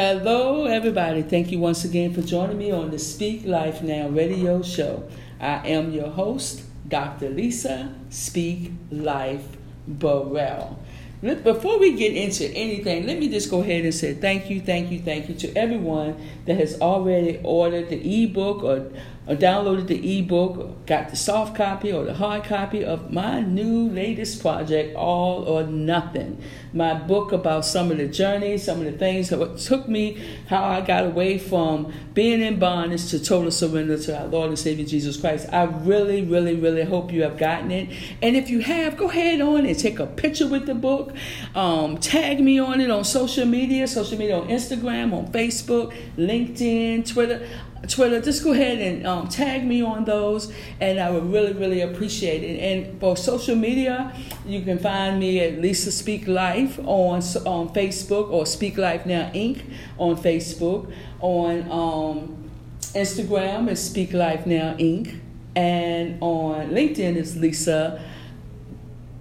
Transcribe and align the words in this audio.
Hello, 0.00 0.66
everybody. 0.66 1.22
Thank 1.22 1.50
you 1.50 1.58
once 1.58 1.84
again 1.84 2.14
for 2.14 2.22
joining 2.22 2.56
me 2.56 2.70
on 2.70 2.92
the 2.92 3.00
Speak 3.00 3.44
Life 3.44 3.82
Now 3.82 4.06
radio 4.06 4.62
show. 4.62 5.08
I 5.40 5.66
am 5.66 5.90
your 5.90 6.06
host, 6.06 6.62
Dr. 6.86 7.30
Lisa 7.30 7.92
Speak 8.08 8.70
Life 8.92 9.44
Burrell. 9.88 10.78
Before 11.20 11.80
we 11.80 11.96
get 11.96 12.14
into 12.14 12.46
anything, 12.46 13.08
let 13.08 13.18
me 13.18 13.28
just 13.28 13.50
go 13.50 13.60
ahead 13.60 13.84
and 13.84 13.92
say 13.92 14.14
thank 14.14 14.48
you, 14.48 14.60
thank 14.60 14.92
you, 14.92 15.00
thank 15.00 15.28
you 15.28 15.34
to 15.34 15.52
everyone 15.56 16.14
that 16.46 16.58
has 16.58 16.80
already 16.80 17.40
ordered 17.42 17.88
the 17.88 18.22
ebook 18.22 18.62
or 18.62 18.92
or 19.28 19.36
downloaded 19.36 19.86
the 19.88 20.18
ebook, 20.18 20.86
got 20.86 21.10
the 21.10 21.16
soft 21.16 21.54
copy 21.54 21.92
or 21.92 22.04
the 22.04 22.14
hard 22.14 22.44
copy 22.44 22.82
of 22.82 23.12
my 23.12 23.40
new 23.40 23.90
latest 23.90 24.40
project, 24.40 24.96
All 24.96 25.42
or 25.42 25.64
Nothing. 25.64 26.42
My 26.72 26.94
book 26.94 27.32
about 27.32 27.66
some 27.66 27.90
of 27.90 27.98
the 27.98 28.08
journeys, 28.08 28.64
some 28.64 28.78
of 28.78 28.86
the 28.86 28.92
things 28.92 29.28
that 29.28 29.58
took 29.58 29.86
me, 29.86 30.18
how 30.48 30.64
I 30.64 30.80
got 30.80 31.04
away 31.04 31.38
from 31.38 31.92
being 32.14 32.40
in 32.40 32.58
bondage 32.58 33.10
to 33.10 33.22
total 33.22 33.50
surrender 33.50 33.98
to 33.98 34.18
our 34.18 34.26
Lord 34.28 34.48
and 34.48 34.58
Savior 34.58 34.86
Jesus 34.86 35.18
Christ. 35.18 35.46
I 35.52 35.64
really, 35.64 36.22
really, 36.22 36.54
really 36.54 36.84
hope 36.84 37.12
you 37.12 37.22
have 37.22 37.36
gotten 37.36 37.70
it. 37.70 37.90
And 38.22 38.34
if 38.34 38.48
you 38.48 38.60
have, 38.60 38.96
go 38.96 39.10
ahead 39.10 39.42
on 39.42 39.66
and 39.66 39.78
take 39.78 39.98
a 39.98 40.06
picture 40.06 40.46
with 40.46 40.64
the 40.64 40.74
book. 40.74 41.14
Um, 41.54 41.98
tag 41.98 42.40
me 42.40 42.58
on 42.58 42.80
it 42.80 42.90
on 42.90 43.04
social 43.04 43.44
media, 43.44 43.86
social 43.86 44.16
media 44.16 44.38
on 44.38 44.48
Instagram, 44.48 45.12
on 45.12 45.30
Facebook, 45.32 45.94
LinkedIn, 46.16 47.06
Twitter. 47.06 47.46
Twitter, 47.86 48.20
just 48.20 48.42
go 48.42 48.52
ahead 48.52 48.78
and 48.78 49.06
um, 49.06 49.28
tag 49.28 49.64
me 49.64 49.82
on 49.82 50.04
those, 50.04 50.52
and 50.80 50.98
I 50.98 51.10
would 51.10 51.32
really, 51.32 51.52
really 51.52 51.80
appreciate 51.80 52.42
it. 52.42 52.60
And 52.60 53.00
for 53.00 53.16
social 53.16 53.54
media, 53.54 54.12
you 54.44 54.62
can 54.62 54.78
find 54.78 55.20
me 55.20 55.40
at 55.40 55.60
Lisa 55.60 55.92
Speak 55.92 56.26
Life 56.26 56.78
on 56.80 57.20
on 57.46 57.68
Facebook 57.70 58.30
or 58.30 58.46
Speak 58.46 58.76
Life 58.78 59.06
Now 59.06 59.30
Inc. 59.34 59.62
on 59.96 60.16
Facebook. 60.16 60.92
On 61.20 61.62
um, 61.70 62.50
Instagram 62.94 63.70
is 63.70 63.82
Speak 63.82 64.12
Life 64.12 64.44
Now 64.46 64.74
Inc. 64.74 65.20
And 65.54 66.18
on 66.20 66.70
LinkedIn 66.70 67.16
is 67.16 67.36
Lisa, 67.36 68.02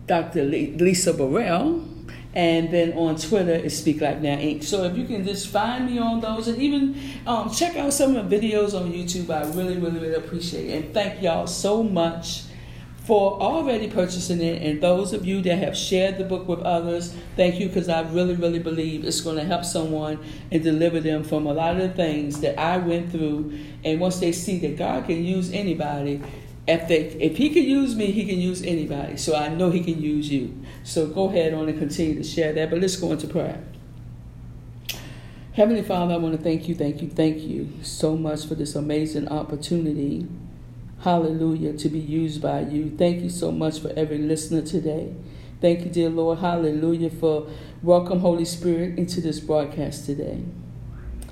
Dr. 0.07 0.43
Lisa 0.43 1.13
Burrell 1.13 1.96
and 2.37 2.69
then 2.69 2.93
on 2.93 3.15
Twitter 3.15 3.55
is 3.55 3.75
Speak 3.75 3.99
Life 3.99 4.21
Now 4.21 4.35
Inc. 4.37 4.63
So 4.63 4.83
if 4.83 4.95
you 4.95 5.05
can 5.05 5.25
just 5.25 5.47
find 5.47 5.87
me 5.87 5.97
on 5.97 6.21
those 6.21 6.47
and 6.47 6.61
even 6.61 6.95
um, 7.25 7.49
check 7.49 7.75
out 7.75 7.91
some 7.91 8.15
of 8.15 8.29
the 8.29 8.37
videos 8.37 8.79
on 8.79 8.93
YouTube, 8.93 9.31
I 9.31 9.41
really, 9.57 9.75
really, 9.77 9.99
really 9.99 10.13
appreciate 10.13 10.69
it. 10.69 10.83
And 10.83 10.93
thank 10.93 11.23
y'all 11.23 11.47
so 11.47 11.81
much 11.81 12.43
for 13.05 13.41
already 13.41 13.89
purchasing 13.89 14.39
it. 14.39 14.61
And 14.61 14.83
those 14.83 15.13
of 15.13 15.25
you 15.25 15.41
that 15.41 15.57
have 15.57 15.75
shared 15.75 16.19
the 16.19 16.25
book 16.25 16.47
with 16.47 16.59
others, 16.59 17.11
thank 17.35 17.59
you 17.59 17.69
because 17.69 17.89
I 17.89 18.01
really, 18.01 18.35
really 18.35 18.59
believe 18.59 19.03
it's 19.03 19.21
going 19.21 19.37
to 19.37 19.43
help 19.43 19.65
someone 19.65 20.19
and 20.51 20.61
deliver 20.61 20.99
them 20.99 21.23
from 21.23 21.47
a 21.47 21.53
lot 21.53 21.77
of 21.77 21.81
the 21.81 21.89
things 21.89 22.39
that 22.41 22.59
I 22.59 22.77
went 22.77 23.11
through. 23.11 23.57
And 23.83 23.99
once 23.99 24.19
they 24.19 24.31
see 24.31 24.59
that 24.59 24.77
God 24.77 25.07
can 25.07 25.25
use 25.25 25.51
anybody, 25.51 26.21
if, 26.67 26.87
they, 26.87 27.05
if 27.21 27.37
he 27.37 27.49
can 27.49 27.63
use 27.63 27.95
me, 27.95 28.11
he 28.11 28.25
can 28.25 28.39
use 28.39 28.61
anybody. 28.61 29.17
So 29.17 29.35
I 29.35 29.47
know 29.47 29.71
he 29.71 29.83
can 29.83 30.01
use 30.01 30.29
you. 30.29 30.61
So 30.83 31.07
go 31.07 31.29
ahead 31.29 31.53
on 31.53 31.69
and 31.69 31.79
continue 31.79 32.15
to 32.15 32.23
share 32.23 32.51
that. 32.53 32.69
But 32.69 32.79
let's 32.79 32.97
go 32.97 33.11
into 33.11 33.27
prayer. 33.27 33.63
Heavenly 35.53 35.81
Father, 35.81 36.13
I 36.13 36.17
want 36.17 36.37
to 36.37 36.43
thank 36.43 36.67
you, 36.67 36.75
thank 36.75 37.01
you, 37.01 37.09
thank 37.09 37.39
you 37.39 37.69
so 37.81 38.15
much 38.15 38.45
for 38.45 38.53
this 38.53 38.75
amazing 38.75 39.27
opportunity. 39.29 40.27
Hallelujah, 40.99 41.73
to 41.73 41.89
be 41.89 41.99
used 41.99 42.41
by 42.41 42.61
you. 42.61 42.91
Thank 42.95 43.23
you 43.23 43.29
so 43.29 43.51
much 43.51 43.79
for 43.79 43.91
every 43.95 44.19
listener 44.19 44.61
today. 44.61 45.15
Thank 45.59 45.85
you, 45.85 45.89
dear 45.89 46.09
Lord. 46.09 46.39
Hallelujah, 46.39 47.09
for 47.09 47.49
welcome, 47.81 48.19
Holy 48.19 48.45
Spirit, 48.45 48.99
into 48.99 49.19
this 49.19 49.39
broadcast 49.39 50.05
today. 50.05 50.43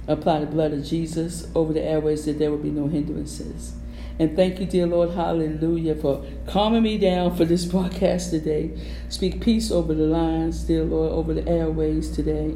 Apply 0.07 0.39
the 0.39 0.47
blood 0.47 0.73
of 0.73 0.83
Jesus 0.83 1.47
over 1.53 1.73
the 1.73 1.83
airways 1.83 2.25
that 2.25 2.39
there 2.39 2.49
will 2.49 2.57
be 2.57 2.71
no 2.71 2.87
hindrances. 2.87 3.73
And 4.17 4.35
thank 4.35 4.59
you, 4.59 4.65
dear 4.65 4.87
Lord, 4.87 5.11
hallelujah, 5.11 5.95
for 5.95 6.25
calming 6.47 6.83
me 6.83 6.97
down 6.97 7.35
for 7.35 7.43
this 7.43 7.65
broadcast 7.73 8.29
today. 8.29 8.71
Speak 9.09 9.41
peace 9.41 9.71
over 9.71 9.93
the 9.93 10.07
lines, 10.07 10.63
dear 10.63 10.83
Lord, 10.83 11.11
over 11.11 11.33
the 11.33 11.47
airways 11.47 12.09
today. 12.11 12.55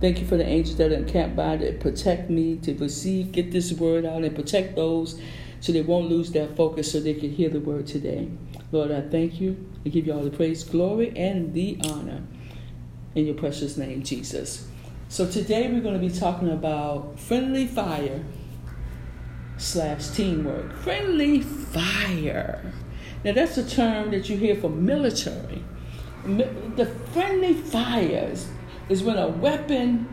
Thank 0.00 0.20
you 0.20 0.26
for 0.26 0.36
the 0.36 0.44
angels 0.44 0.76
that 0.78 0.90
are 0.90 0.96
encamped 0.96 1.36
by 1.36 1.58
to 1.58 1.72
protect 1.74 2.28
me, 2.28 2.56
to 2.58 2.74
receive, 2.74 3.32
get 3.32 3.52
this 3.52 3.72
word 3.72 4.04
out, 4.04 4.24
and 4.24 4.34
protect 4.34 4.74
those 4.76 5.20
so 5.60 5.72
they 5.72 5.80
won't 5.80 6.10
lose 6.10 6.32
their 6.32 6.48
focus 6.48 6.92
so 6.92 7.00
they 7.00 7.14
can 7.14 7.30
hear 7.30 7.48
the 7.48 7.60
word 7.60 7.86
today. 7.86 8.28
Lord, 8.72 8.90
I 8.90 9.00
thank 9.00 9.40
you. 9.40 9.64
I 9.84 9.90
give 9.90 10.06
you 10.06 10.12
all 10.12 10.22
the 10.22 10.30
praise, 10.30 10.64
glory, 10.64 11.16
and 11.16 11.54
the 11.54 11.78
honor. 11.84 12.24
In 13.14 13.26
your 13.26 13.36
precious 13.36 13.76
name, 13.76 14.02
Jesus. 14.02 14.68
So 15.08 15.30
today 15.30 15.68
we're 15.72 15.80
going 15.80 15.98
to 15.98 16.00
be 16.00 16.10
talking 16.10 16.50
about 16.50 17.18
friendly 17.18 17.66
fire 17.66 18.24
slash 19.58 20.08
teamwork. 20.08 20.72
Friendly 20.78 21.40
fire. 21.40 22.72
Now 23.24 23.32
that's 23.32 23.56
a 23.58 23.68
term 23.68 24.10
that 24.10 24.28
you 24.28 24.36
hear 24.36 24.56
for 24.56 24.70
military. 24.70 25.64
The 26.24 26.86
friendly 27.12 27.54
fires 27.54 28.48
is 28.88 29.02
when 29.02 29.16
a 29.16 29.28
weapon, 29.28 30.08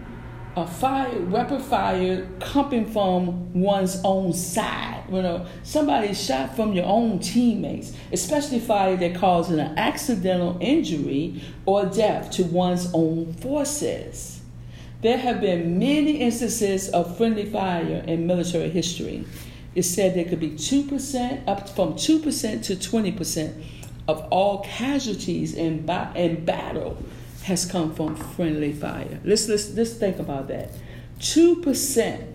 a 0.55 0.67
fire, 0.67 1.19
weapon 1.21 1.59
fire 1.59 2.27
coming 2.39 2.85
from 2.85 3.53
one's 3.53 3.99
own 4.03 4.33
side. 4.33 5.03
When 5.07 5.25
a, 5.25 5.47
somebody 5.63 6.13
shot 6.13 6.55
from 6.55 6.73
your 6.73 6.85
own 6.85 7.19
teammates, 7.19 7.93
especially 8.11 8.59
fire 8.59 8.95
that 8.97 9.15
causes 9.15 9.57
an 9.57 9.77
accidental 9.77 10.57
injury 10.61 11.41
or 11.65 11.85
death 11.85 12.31
to 12.31 12.43
one's 12.43 12.89
own 12.93 13.33
forces. 13.33 14.42
There 15.03 15.17
have 15.17 15.41
been 15.41 15.77
many 15.77 16.21
instances 16.21 16.87
of 16.87 17.17
friendly 17.17 17.45
fire 17.45 18.05
in 18.07 18.25
military 18.25 18.69
history. 18.69 19.25
It 19.75 19.83
said 19.83 20.15
there 20.15 20.23
could 20.23 20.39
be 20.39 20.51
2%, 20.51 21.45
up 21.45 21.67
from 21.67 21.95
2% 21.95 22.63
to 22.63 22.75
20% 22.75 23.63
of 24.07 24.25
all 24.31 24.63
casualties 24.63 25.55
in, 25.55 25.89
in 26.15 26.45
battle 26.45 27.03
has 27.43 27.65
come 27.65 27.93
from 27.93 28.15
friendly 28.15 28.71
fire. 28.71 29.19
Let's, 29.25 29.49
let's, 29.49 29.73
let's 29.73 29.93
think 29.93 30.19
about 30.19 30.47
that. 30.47 30.69
2% 31.19 32.27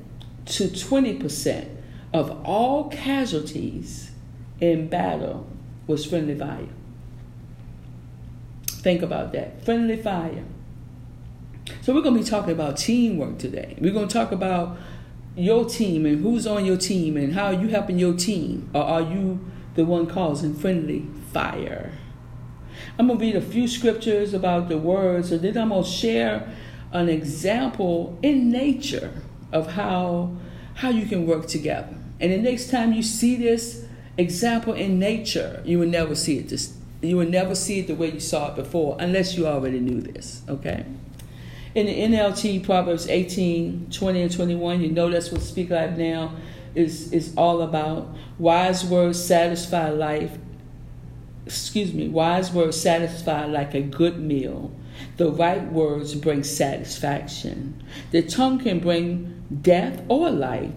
to 0.44 0.64
20% 0.64 1.68
of 2.12 2.30
all 2.44 2.90
casualties 2.90 4.10
in 4.60 4.88
battle 4.88 5.46
was 5.86 6.04
friendly 6.04 6.34
fire. 6.34 6.68
Think 8.66 9.00
about 9.00 9.32
that. 9.32 9.64
Friendly 9.64 9.96
fire. 9.96 10.44
So 11.82 11.94
we're 11.94 12.02
going 12.02 12.16
to 12.16 12.22
be 12.22 12.28
talking 12.28 12.52
about 12.52 12.76
teamwork 12.76 13.38
today. 13.38 13.76
We're 13.80 13.92
going 13.92 14.08
to 14.08 14.12
talk 14.12 14.32
about 14.32 14.78
your 15.36 15.64
team 15.64 16.04
and 16.04 16.22
who's 16.22 16.46
on 16.46 16.64
your 16.64 16.76
team 16.76 17.16
and 17.16 17.32
how 17.32 17.50
you 17.50 17.68
helping 17.68 17.98
your 17.98 18.14
team, 18.14 18.68
or 18.74 18.82
are 18.82 19.02
you 19.02 19.40
the 19.74 19.84
one 19.84 20.06
causing 20.06 20.54
friendly 20.54 21.06
fire? 21.32 21.92
I'm 22.98 23.06
going 23.06 23.18
to 23.18 23.24
read 23.24 23.36
a 23.36 23.40
few 23.40 23.68
scriptures 23.68 24.34
about 24.34 24.68
the 24.68 24.78
words, 24.78 25.30
and 25.30 25.42
then 25.42 25.56
I'm 25.56 25.68
going 25.68 25.84
to 25.84 25.88
share 25.88 26.52
an 26.92 27.08
example 27.08 28.18
in 28.22 28.50
nature 28.50 29.22
of 29.52 29.72
how 29.72 30.36
how 30.74 30.90
you 30.90 31.06
can 31.06 31.26
work 31.26 31.46
together. 31.46 31.96
And 32.20 32.32
the 32.32 32.38
next 32.38 32.70
time 32.70 32.92
you 32.92 33.02
see 33.02 33.36
this 33.36 33.84
example 34.16 34.74
in 34.74 34.98
nature, 34.98 35.62
you 35.64 35.78
will 35.78 35.88
never 35.88 36.14
see 36.14 36.38
it 36.38 36.48
just 36.48 36.74
you 37.00 37.16
will 37.16 37.28
never 37.28 37.54
see 37.54 37.80
it 37.80 37.86
the 37.86 37.94
way 37.94 38.10
you 38.10 38.20
saw 38.20 38.50
it 38.50 38.56
before 38.56 38.96
unless 38.98 39.36
you 39.36 39.46
already 39.46 39.78
knew 39.78 40.00
this, 40.00 40.42
okay? 40.48 40.84
In 41.74 41.86
the 41.86 42.16
NLT 42.16 42.64
Proverbs 42.64 43.08
18, 43.08 43.88
20 43.90 44.22
and 44.22 44.32
21, 44.32 44.80
you 44.80 44.90
know 44.90 45.10
that's 45.10 45.30
what 45.30 45.42
Speak 45.42 45.70
Life 45.70 45.96
Now 45.96 46.34
is, 46.74 47.12
is 47.12 47.34
all 47.36 47.62
about. 47.62 48.14
Wise 48.38 48.84
words 48.84 49.22
satisfy 49.22 49.90
life. 49.90 50.38
Excuse 51.46 51.92
me, 51.92 52.08
wise 52.08 52.52
words 52.52 52.80
satisfy 52.80 53.46
like 53.46 53.74
a 53.74 53.80
good 53.80 54.18
meal. 54.18 54.72
The 55.16 55.30
right 55.30 55.70
words 55.72 56.14
bring 56.14 56.42
satisfaction. 56.42 57.82
The 58.10 58.22
tongue 58.22 58.58
can 58.58 58.80
bring 58.80 59.44
death 59.62 60.02
or 60.08 60.30
life. 60.30 60.72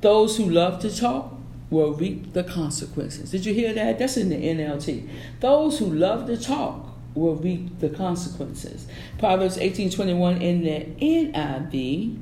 Those 0.00 0.36
who 0.36 0.48
love 0.48 0.80
to 0.80 0.94
talk 0.94 1.34
will 1.70 1.94
reap 1.94 2.32
the 2.32 2.44
consequences. 2.44 3.30
Did 3.30 3.46
you 3.46 3.54
hear 3.54 3.72
that? 3.72 3.98
That's 3.98 4.16
in 4.16 4.28
the 4.28 4.36
NLT. 4.36 5.08
Those 5.40 5.78
who 5.78 5.86
love 5.86 6.26
to 6.26 6.36
talk 6.36 6.91
will 7.14 7.36
reap 7.36 7.78
the 7.80 7.88
consequences. 7.88 8.86
Proverbs 9.18 9.58
18:21 9.58 10.40
in 10.40 10.62
the 10.62 10.86
NIV 11.00 12.18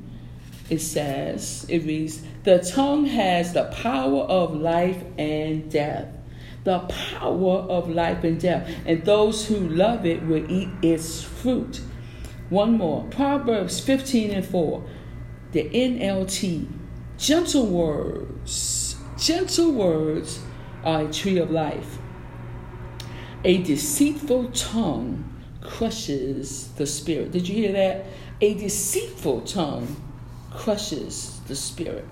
it 0.69 0.79
says, 0.79 1.65
it 1.67 1.85
reads, 1.85 2.21
"The 2.45 2.59
tongue 2.59 3.05
has 3.05 3.51
the 3.51 3.65
power 3.65 4.21
of 4.21 4.55
life 4.55 5.03
and 5.17 5.69
death." 5.69 6.07
The 6.63 6.79
power 6.79 7.57
of 7.57 7.89
life 7.89 8.23
and 8.23 8.39
death, 8.39 8.69
and 8.85 9.03
those 9.03 9.47
who 9.47 9.57
love 9.57 10.05
it 10.05 10.25
will 10.25 10.49
eat 10.49 10.69
its 10.83 11.21
fruit. 11.21 11.81
One 12.49 12.77
more. 12.77 13.05
Proverbs 13.09 13.79
15 13.79 14.29
and 14.29 14.45
4. 14.45 14.83
The 15.53 15.69
NLT. 15.73 16.67
Gentle 17.17 17.65
words. 17.65 18.95
Gentle 19.17 19.71
words 19.71 20.39
are 20.83 21.05
a 21.05 21.11
tree 21.11 21.37
of 21.37 21.49
life. 21.49 21.97
A 23.43 23.63
deceitful 23.63 24.51
tongue 24.51 25.27
crushes 25.61 26.67
the 26.73 26.85
spirit. 26.85 27.31
Did 27.31 27.47
you 27.49 27.55
hear 27.55 27.71
that? 27.73 28.05
A 28.39 28.53
deceitful 28.53 29.41
tongue 29.41 29.95
crushes 30.51 31.39
the 31.47 31.55
spirit. 31.55 32.05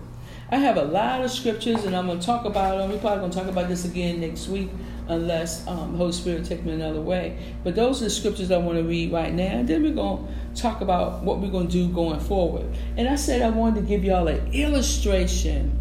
I 0.52 0.56
have 0.56 0.78
a 0.78 0.84
lot 0.84 1.24
of 1.24 1.30
scriptures, 1.30 1.84
and 1.86 1.96
I'm 1.96 2.08
going 2.08 2.20
to 2.20 2.26
talk 2.26 2.46
about 2.46 2.80
them. 2.80 2.90
We're 2.90 2.98
probably 2.98 3.20
going 3.20 3.32
to 3.32 3.38
talk 3.38 3.48
about 3.48 3.68
this 3.68 3.86
again 3.86 4.22
next 4.22 4.48
week, 4.48 4.70
unless 5.08 5.68
um, 5.68 5.96
Holy 5.96 6.12
Spirit 6.12 6.46
take 6.46 6.66
me 6.66 6.72
another 6.72 7.02
way. 7.02 7.38
But 7.64 7.76
those 7.76 8.02
are 8.02 8.06
the 8.06 8.10
scriptures 8.10 8.50
I 8.50 8.58
want 8.58 8.80
to 8.80 8.84
read 8.84 9.12
right 9.12 9.32
now, 9.32 9.44
and 9.44 9.68
then 9.68 9.84
we're 9.84 9.94
going 9.94 10.28
to 10.56 10.60
talk 10.60 10.82
about 10.82 11.24
what 11.24 11.40
we're 11.40 11.52
going 11.52 11.68
to 11.68 11.72
do 11.72 11.90
going 11.90 12.20
forward. 12.20 12.66
And 12.98 13.08
I 13.08 13.16
said 13.16 13.44
I 13.44 13.52
wanted 13.52 13.82
to 13.82 13.88
give 13.88 14.04
y'all 14.04 14.28
an 14.28 14.52
illustration 14.52 15.78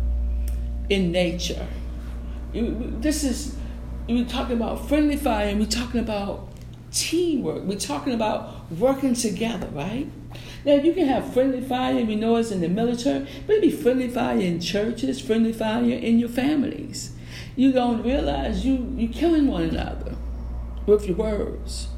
in 0.90 1.10
nature. 1.10 1.66
This 2.52 3.24
is 3.24 3.57
we're 4.16 4.24
talking 4.24 4.56
about 4.56 4.88
friendly 4.88 5.16
fire, 5.16 5.48
and 5.48 5.60
we're 5.60 5.66
talking 5.66 6.00
about 6.00 6.48
teamwork. 6.92 7.64
We're 7.64 7.78
talking 7.78 8.14
about 8.14 8.70
working 8.72 9.14
together, 9.14 9.68
right? 9.72 10.10
Now, 10.64 10.74
you 10.74 10.92
can 10.92 11.06
have 11.06 11.32
friendly 11.32 11.60
fire, 11.60 12.04
we 12.04 12.16
know 12.16 12.36
it's 12.36 12.50
in 12.50 12.60
the 12.60 12.68
military, 12.68 13.28
but 13.46 13.72
friendly 13.74 14.08
fire 14.08 14.38
in 14.38 14.60
churches, 14.60 15.20
friendly 15.20 15.52
fire 15.52 15.82
in 15.84 16.18
your 16.18 16.28
families. 16.28 17.12
You 17.56 17.72
don't 17.72 18.02
realize 18.02 18.64
you, 18.64 18.94
you're 18.96 19.12
killing 19.12 19.46
one 19.46 19.62
another 19.62 20.16
with 20.86 21.06
your 21.06 21.16
words. 21.16 21.88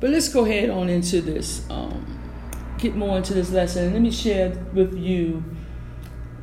But 0.00 0.10
let's 0.10 0.28
go 0.28 0.44
ahead 0.44 0.70
on 0.70 0.88
into 0.88 1.20
this, 1.20 1.68
um, 1.70 2.20
get 2.78 2.94
more 2.94 3.16
into 3.16 3.32
this 3.34 3.50
lesson. 3.50 3.84
And 3.84 3.92
let 3.94 4.02
me 4.02 4.10
share 4.10 4.50
with 4.72 4.96
you 4.96 5.42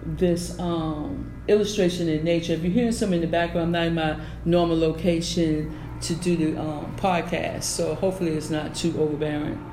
this 0.05 0.57
um, 0.59 1.31
illustration 1.47 2.07
in 2.09 2.23
nature. 2.23 2.53
If 2.53 2.63
you're 2.63 2.71
hearing 2.71 2.91
something 2.91 3.21
in 3.21 3.21
the 3.21 3.31
background, 3.31 3.75
I'm 3.75 3.95
not 3.95 4.07
in 4.07 4.17
my 4.17 4.25
normal 4.45 4.77
location 4.77 5.77
to 6.01 6.15
do 6.15 6.35
the 6.35 6.59
um, 6.59 6.95
podcast, 6.97 7.63
so 7.63 7.95
hopefully 7.95 8.31
it's 8.31 8.49
not 8.49 8.75
too 8.75 8.95
overbearing. 8.99 9.69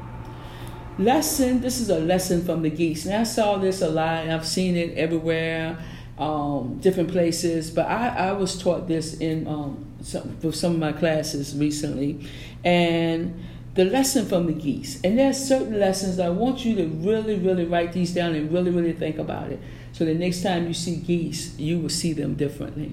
Lesson 0.99 1.61
this 1.61 1.81
is 1.81 1.89
a 1.89 1.99
lesson 1.99 2.45
from 2.45 2.63
the 2.63 2.69
geese. 2.69 3.07
And 3.07 3.15
i 3.15 3.23
saw 3.23 3.57
this 3.57 3.81
a 3.81 3.89
lot 3.89 4.29
i've 4.29 4.47
seen 4.47 4.77
it 4.77 4.97
everywhere 4.99 5.79
um, 6.19 6.79
different 6.81 7.11
places 7.11 7.71
but 7.71 7.87
I, 7.87 8.09
I 8.09 8.33
was 8.33 8.61
taught 8.61 8.87
this 8.87 9.15
in 9.15 9.47
um, 9.47 9.87
some, 10.03 10.37
for 10.39 10.53
some 10.53 10.75
of 10.75 10.79
my 10.79 10.93
classes 10.93 11.57
recently. 11.57 12.29
And 12.65 13.43
the 13.75 13.85
lesson 13.87 14.27
from 14.27 14.47
the 14.47 14.53
geese 14.53 15.01
and 15.03 15.19
there's 15.19 15.39
certain 15.39 15.79
lessons 15.79 16.19
i 16.19 16.29
want 16.29 16.65
you 16.65 16.75
to 16.75 16.87
really 16.87 17.39
really 17.39 17.65
write 17.65 17.93
these 17.93 18.13
down 18.13 18.35
and 18.35 18.53
really 18.53 18.71
really 18.71 18.93
think 18.93 19.17
about 19.17 19.51
it 19.51 19.61
so 20.01 20.05
the 20.07 20.15
next 20.15 20.43
time 20.43 20.67
you 20.67 20.75
see 20.75 20.97
geese 20.97 21.59
you 21.59 21.79
will 21.79 21.89
see 21.89 22.13
them 22.13 22.35
differently 22.35 22.93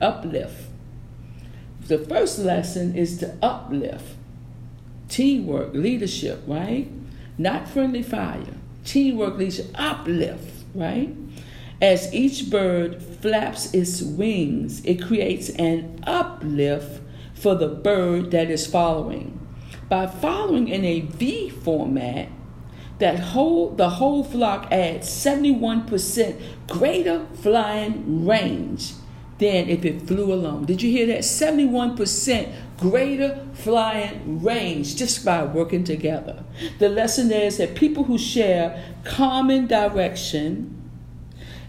uplift 0.00 0.64
the 1.86 1.98
first 1.98 2.38
lesson 2.38 2.94
is 2.94 3.18
to 3.18 3.34
uplift 3.42 4.16
teamwork 5.08 5.72
leadership 5.72 6.42
right 6.46 6.90
not 7.38 7.68
friendly 7.68 8.02
fire. 8.02 8.56
Teamwork 8.84 9.38
leads 9.38 9.60
uplift, 9.76 10.64
right? 10.74 11.14
As 11.80 12.12
each 12.12 12.50
bird 12.50 13.00
flaps 13.00 13.72
its 13.72 14.02
wings, 14.02 14.84
it 14.84 15.00
creates 15.00 15.48
an 15.50 16.02
uplift 16.04 17.00
for 17.34 17.54
the 17.54 17.68
bird 17.68 18.32
that 18.32 18.50
is 18.50 18.66
following. 18.66 19.38
By 19.88 20.08
following 20.08 20.68
in 20.68 20.84
a 20.84 21.00
V 21.00 21.50
format, 21.50 22.28
that 22.98 23.18
whole 23.18 23.70
the 23.70 23.90
whole 23.90 24.24
flock 24.24 24.70
adds 24.72 25.08
71% 25.08 26.42
greater 26.66 27.26
flying 27.34 28.26
range 28.26 28.94
than 29.38 29.68
if 29.68 29.84
it 29.84 30.02
flew 30.02 30.32
alone. 30.32 30.64
Did 30.64 30.82
you 30.82 30.90
hear 30.90 31.06
that? 31.06 31.20
71% 31.20 32.52
greater 32.76 33.46
flying 33.54 34.42
range 34.42 34.96
just 34.96 35.24
by 35.24 35.44
working 35.44 35.84
together. 35.84 36.44
The 36.78 36.88
lesson 36.88 37.30
is 37.30 37.58
that 37.58 37.74
people 37.74 38.04
who 38.04 38.18
share 38.18 38.82
common 39.04 39.66
direction 39.66 40.74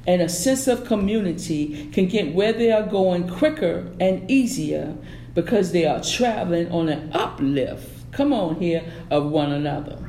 and 0.08 0.22
a 0.22 0.30
sense 0.30 0.68
of 0.68 0.86
community 0.86 1.90
can 1.92 2.08
get 2.08 2.34
where 2.34 2.54
they 2.54 2.72
are 2.72 2.84
going 2.84 3.28
quicker 3.28 3.92
and 4.00 4.30
easier 4.30 4.96
because 5.36 5.72
they 5.72 5.86
are 5.86 6.02
traveling 6.02 6.72
on 6.72 6.90
an 6.90 7.12
uplift. 7.14 8.12
Come 8.12 8.34
on 8.34 8.56
here 8.56 8.84
of 9.12 9.30
one 9.30 9.52
another. 9.52 10.09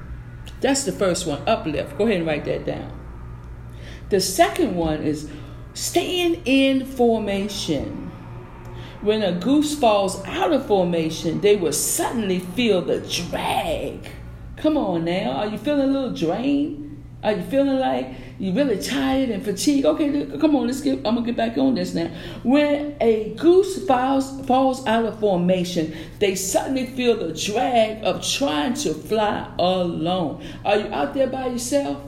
That's 0.60 0.84
the 0.84 0.92
first 0.92 1.26
one, 1.26 1.42
uplift. 1.46 1.96
Go 1.96 2.04
ahead 2.04 2.18
and 2.18 2.26
write 2.26 2.44
that 2.44 2.66
down. 2.66 2.92
The 4.10 4.20
second 4.20 4.76
one 4.76 5.02
is 5.02 5.30
staying 5.72 6.42
in 6.44 6.84
formation. 6.84 8.10
When 9.00 9.22
a 9.22 9.32
goose 9.32 9.78
falls 9.78 10.22
out 10.26 10.52
of 10.52 10.66
formation, 10.66 11.40
they 11.40 11.56
will 11.56 11.72
suddenly 11.72 12.40
feel 12.40 12.82
the 12.82 13.00
drag. 13.00 14.08
Come 14.56 14.76
on 14.76 15.06
now. 15.06 15.30
Are 15.30 15.46
you 15.46 15.56
feeling 15.56 15.88
a 15.88 15.92
little 15.92 16.12
drained? 16.12 17.02
Are 17.22 17.32
you 17.32 17.42
feeling 17.42 17.78
like 17.78 18.14
you're 18.40 18.54
really 18.54 18.82
tired 18.82 19.28
and 19.28 19.44
fatigued? 19.44 19.84
Okay, 19.84 20.26
come 20.40 20.56
on, 20.56 20.66
let's 20.66 20.80
get 20.80 20.96
I'm 20.98 21.14
gonna 21.14 21.22
get 21.22 21.36
back 21.36 21.58
on 21.58 21.74
this 21.74 21.92
now. 21.92 22.10
When 22.42 22.96
a 22.98 23.34
goose 23.34 23.86
falls 23.86 24.44
falls 24.46 24.86
out 24.86 25.04
of 25.04 25.20
formation, 25.20 25.94
they 26.20 26.34
suddenly 26.34 26.86
feel 26.86 27.18
the 27.18 27.34
drag 27.34 28.02
of 28.02 28.26
trying 28.26 28.74
to 28.74 28.94
fly 28.94 29.46
alone. 29.58 30.42
Are 30.64 30.78
you 30.78 30.86
out 30.86 31.12
there 31.12 31.26
by 31.26 31.48
yourself? 31.48 32.02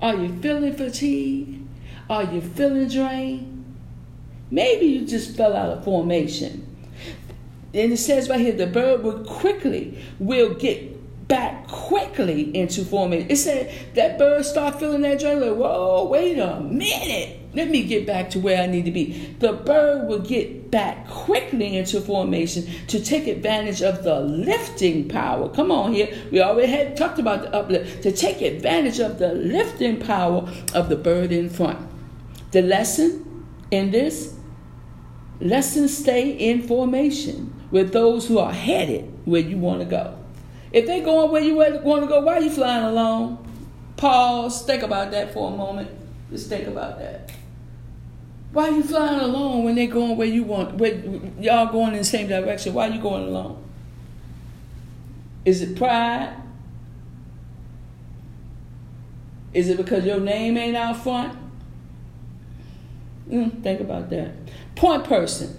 Are 0.00 0.16
you 0.16 0.36
feeling 0.40 0.74
fatigued? 0.74 1.68
Are 2.10 2.24
you 2.24 2.40
feeling 2.40 2.88
drained? 2.88 3.64
Maybe 4.50 4.86
you 4.86 5.06
just 5.06 5.36
fell 5.36 5.56
out 5.56 5.70
of 5.70 5.84
formation. 5.84 6.66
And 7.72 7.92
it 7.92 7.98
says 7.98 8.28
right 8.28 8.40
here, 8.40 8.52
the 8.52 8.66
bird 8.66 9.04
will 9.04 9.24
quickly 9.24 9.96
will 10.18 10.54
get 10.54 10.91
back 11.28 11.68
quickly 11.68 12.54
into 12.56 12.84
formation. 12.84 13.30
It 13.30 13.36
said 13.36 13.94
that 13.94 14.18
bird 14.18 14.44
start 14.44 14.78
feeling 14.78 15.02
that 15.02 15.20
joy. 15.20 15.36
Like, 15.36 15.56
whoa, 15.56 16.06
wait 16.08 16.38
a 16.38 16.60
minute. 16.60 17.38
Let 17.54 17.68
me 17.68 17.84
get 17.84 18.06
back 18.06 18.30
to 18.30 18.40
where 18.40 18.62
I 18.62 18.66
need 18.66 18.86
to 18.86 18.90
be. 18.90 19.36
The 19.38 19.52
bird 19.52 20.08
will 20.08 20.20
get 20.20 20.70
back 20.70 21.06
quickly 21.06 21.76
into 21.76 22.00
formation 22.00 22.66
to 22.88 23.02
take 23.02 23.26
advantage 23.26 23.82
of 23.82 24.04
the 24.04 24.20
lifting 24.20 25.08
power. 25.08 25.50
Come 25.50 25.70
on 25.70 25.92
here. 25.92 26.08
We 26.30 26.40
already 26.40 26.72
had 26.72 26.96
talked 26.96 27.18
about 27.18 27.42
the 27.42 27.54
uplift. 27.54 28.02
To 28.04 28.12
take 28.12 28.40
advantage 28.40 29.00
of 29.00 29.18
the 29.18 29.34
lifting 29.34 30.00
power 30.00 30.50
of 30.74 30.88
the 30.88 30.96
bird 30.96 31.30
in 31.30 31.50
front. 31.50 31.78
The 32.52 32.62
lesson 32.62 33.46
in 33.70 33.90
this 33.90 34.34
lesson 35.40 35.88
stay 35.88 36.30
in 36.30 36.62
formation 36.62 37.52
with 37.70 37.92
those 37.92 38.28
who 38.28 38.38
are 38.38 38.52
headed 38.52 39.12
where 39.24 39.40
you 39.40 39.58
want 39.58 39.80
to 39.80 39.86
go. 39.86 40.21
If 40.72 40.86
they're 40.86 41.04
going 41.04 41.30
where 41.30 41.42
you 41.42 41.54
want 41.54 42.02
to 42.02 42.08
go, 42.08 42.20
why 42.20 42.38
are 42.38 42.40
you 42.40 42.50
flying 42.50 42.84
alone? 42.84 43.38
Pause. 43.96 44.64
Think 44.64 44.82
about 44.82 45.10
that 45.10 45.32
for 45.32 45.52
a 45.52 45.56
moment. 45.56 45.90
Just 46.30 46.48
think 46.48 46.66
about 46.66 46.98
that. 46.98 47.30
Why 48.52 48.68
are 48.68 48.72
you 48.72 48.82
flying 48.82 49.20
alone 49.20 49.64
when 49.64 49.74
they're 49.74 49.86
going 49.86 50.16
where 50.16 50.26
you 50.26 50.44
want? 50.44 50.74
Where 50.76 50.94
y'all 51.38 51.72
going 51.72 51.92
in 51.92 51.98
the 51.98 52.04
same 52.04 52.28
direction? 52.28 52.74
Why 52.74 52.88
are 52.88 52.92
you 52.92 53.00
going 53.00 53.24
alone? 53.24 53.62
Is 55.44 55.62
it 55.62 55.76
pride? 55.76 56.36
Is 59.52 59.68
it 59.68 59.76
because 59.76 60.04
your 60.04 60.20
name 60.20 60.56
ain't 60.56 60.76
out 60.76 60.96
front? 60.96 61.38
Mm, 63.28 63.62
think 63.62 63.80
about 63.80 64.10
that. 64.10 64.32
Point 64.74 65.04
person. 65.04 65.58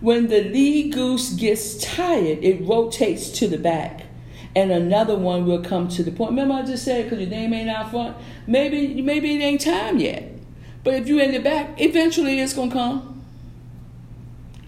When 0.00 0.28
the 0.28 0.42
lead 0.44 0.92
goose 0.92 1.30
gets 1.30 1.76
tired, 1.82 2.42
it 2.42 2.66
rotates 2.66 3.30
to 3.38 3.48
the 3.48 3.58
back, 3.58 4.06
and 4.54 4.72
another 4.72 5.16
one 5.16 5.46
will 5.46 5.62
come 5.62 5.88
to 5.88 6.02
the 6.02 6.10
point. 6.10 6.30
Remember, 6.30 6.54
I 6.54 6.62
just 6.62 6.84
said 6.84 7.04
because 7.04 7.20
your 7.20 7.28
name 7.28 7.54
ain't 7.54 7.70
out 7.70 7.90
front. 7.90 8.16
Maybe, 8.46 9.00
maybe 9.00 9.36
it 9.36 9.40
ain't 9.40 9.60
time 9.60 9.98
yet. 9.98 10.32
But 10.82 10.94
if 10.94 11.06
you're 11.06 11.22
in 11.22 11.32
the 11.32 11.38
back, 11.38 11.80
eventually 11.80 12.40
it's 12.40 12.54
gonna 12.54 12.72
come. 12.72 13.22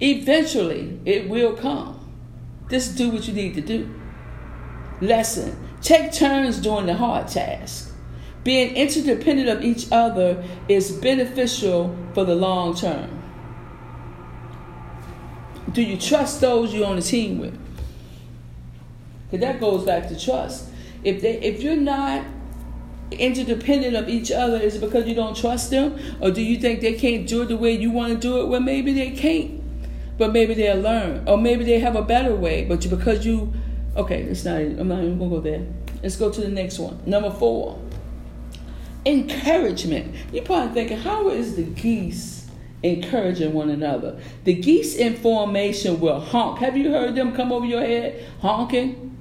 Eventually, 0.00 1.00
it 1.04 1.28
will 1.28 1.54
come. 1.54 1.98
Just 2.70 2.96
do 2.96 3.10
what 3.10 3.26
you 3.26 3.34
need 3.34 3.54
to 3.54 3.60
do. 3.60 3.88
Lesson: 5.00 5.56
Take 5.80 6.12
turns 6.12 6.58
doing 6.58 6.86
the 6.86 6.94
hard 6.94 7.28
task. 7.28 7.92
Being 8.44 8.74
interdependent 8.74 9.48
of 9.48 9.64
each 9.64 9.86
other 9.92 10.44
is 10.68 10.90
beneficial 10.90 11.96
for 12.14 12.24
the 12.24 12.34
long 12.34 12.74
term. 12.74 13.22
Do 15.72 15.82
you 15.82 15.96
trust 15.96 16.40
those 16.40 16.74
you're 16.74 16.86
on 16.86 16.96
the 16.96 17.02
team 17.02 17.38
with? 17.38 17.61
Because 19.32 19.46
that 19.46 19.60
goes 19.60 19.86
back 19.86 20.08
to 20.08 20.20
trust. 20.22 20.68
If 21.04 21.22
they, 21.22 21.40
if 21.40 21.62
you're 21.62 21.74
not 21.74 22.22
interdependent 23.10 23.96
of 23.96 24.06
each 24.10 24.30
other, 24.30 24.58
is 24.58 24.76
it 24.76 24.80
because 24.80 25.06
you 25.06 25.14
don't 25.14 25.34
trust 25.34 25.70
them, 25.70 25.98
or 26.20 26.30
do 26.30 26.42
you 26.42 26.58
think 26.58 26.82
they 26.82 26.92
can't 26.92 27.26
do 27.26 27.40
it 27.40 27.46
the 27.46 27.56
way 27.56 27.72
you 27.72 27.90
want 27.90 28.12
to 28.12 28.18
do 28.18 28.42
it? 28.42 28.48
Well, 28.48 28.60
maybe 28.60 28.92
they 28.92 29.10
can't, 29.10 29.62
but 30.18 30.34
maybe 30.34 30.52
they'll 30.52 30.80
learn, 30.80 31.26
or 31.26 31.38
maybe 31.38 31.64
they 31.64 31.78
have 31.78 31.96
a 31.96 32.02
better 32.02 32.36
way. 32.36 32.66
But 32.66 32.86
because 32.90 33.24
you, 33.24 33.54
okay, 33.96 34.22
it's 34.22 34.44
not. 34.44 34.56
I'm 34.56 34.88
not 34.88 34.98
even 34.98 35.18
gonna 35.18 35.30
go 35.30 35.40
there. 35.40 35.66
Let's 36.02 36.16
go 36.16 36.30
to 36.30 36.40
the 36.42 36.48
next 36.48 36.78
one. 36.78 37.00
Number 37.06 37.30
four 37.30 37.80
encouragement. 39.06 40.14
You're 40.30 40.44
probably 40.44 40.74
thinking, 40.74 40.98
how 40.98 41.30
is 41.30 41.56
the 41.56 41.62
geese 41.62 42.50
encouraging 42.82 43.54
one 43.54 43.70
another? 43.70 44.20
The 44.44 44.52
geese 44.52 44.94
in 44.94 45.16
formation 45.16 46.00
will 46.00 46.20
honk. 46.20 46.58
Have 46.58 46.76
you 46.76 46.90
heard 46.90 47.14
them 47.14 47.34
come 47.34 47.50
over 47.50 47.64
your 47.64 47.80
head 47.80 48.28
honking? 48.40 49.11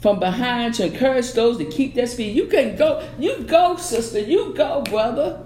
From 0.00 0.20
behind 0.20 0.74
to 0.74 0.86
encourage 0.86 1.32
those 1.32 1.58
to 1.58 1.64
keep 1.64 1.94
their 1.94 2.06
speed. 2.06 2.36
You 2.36 2.46
can 2.46 2.76
go, 2.76 3.08
you 3.18 3.42
go, 3.42 3.76
sister, 3.76 4.20
you 4.20 4.54
go, 4.54 4.82
brother. 4.82 5.44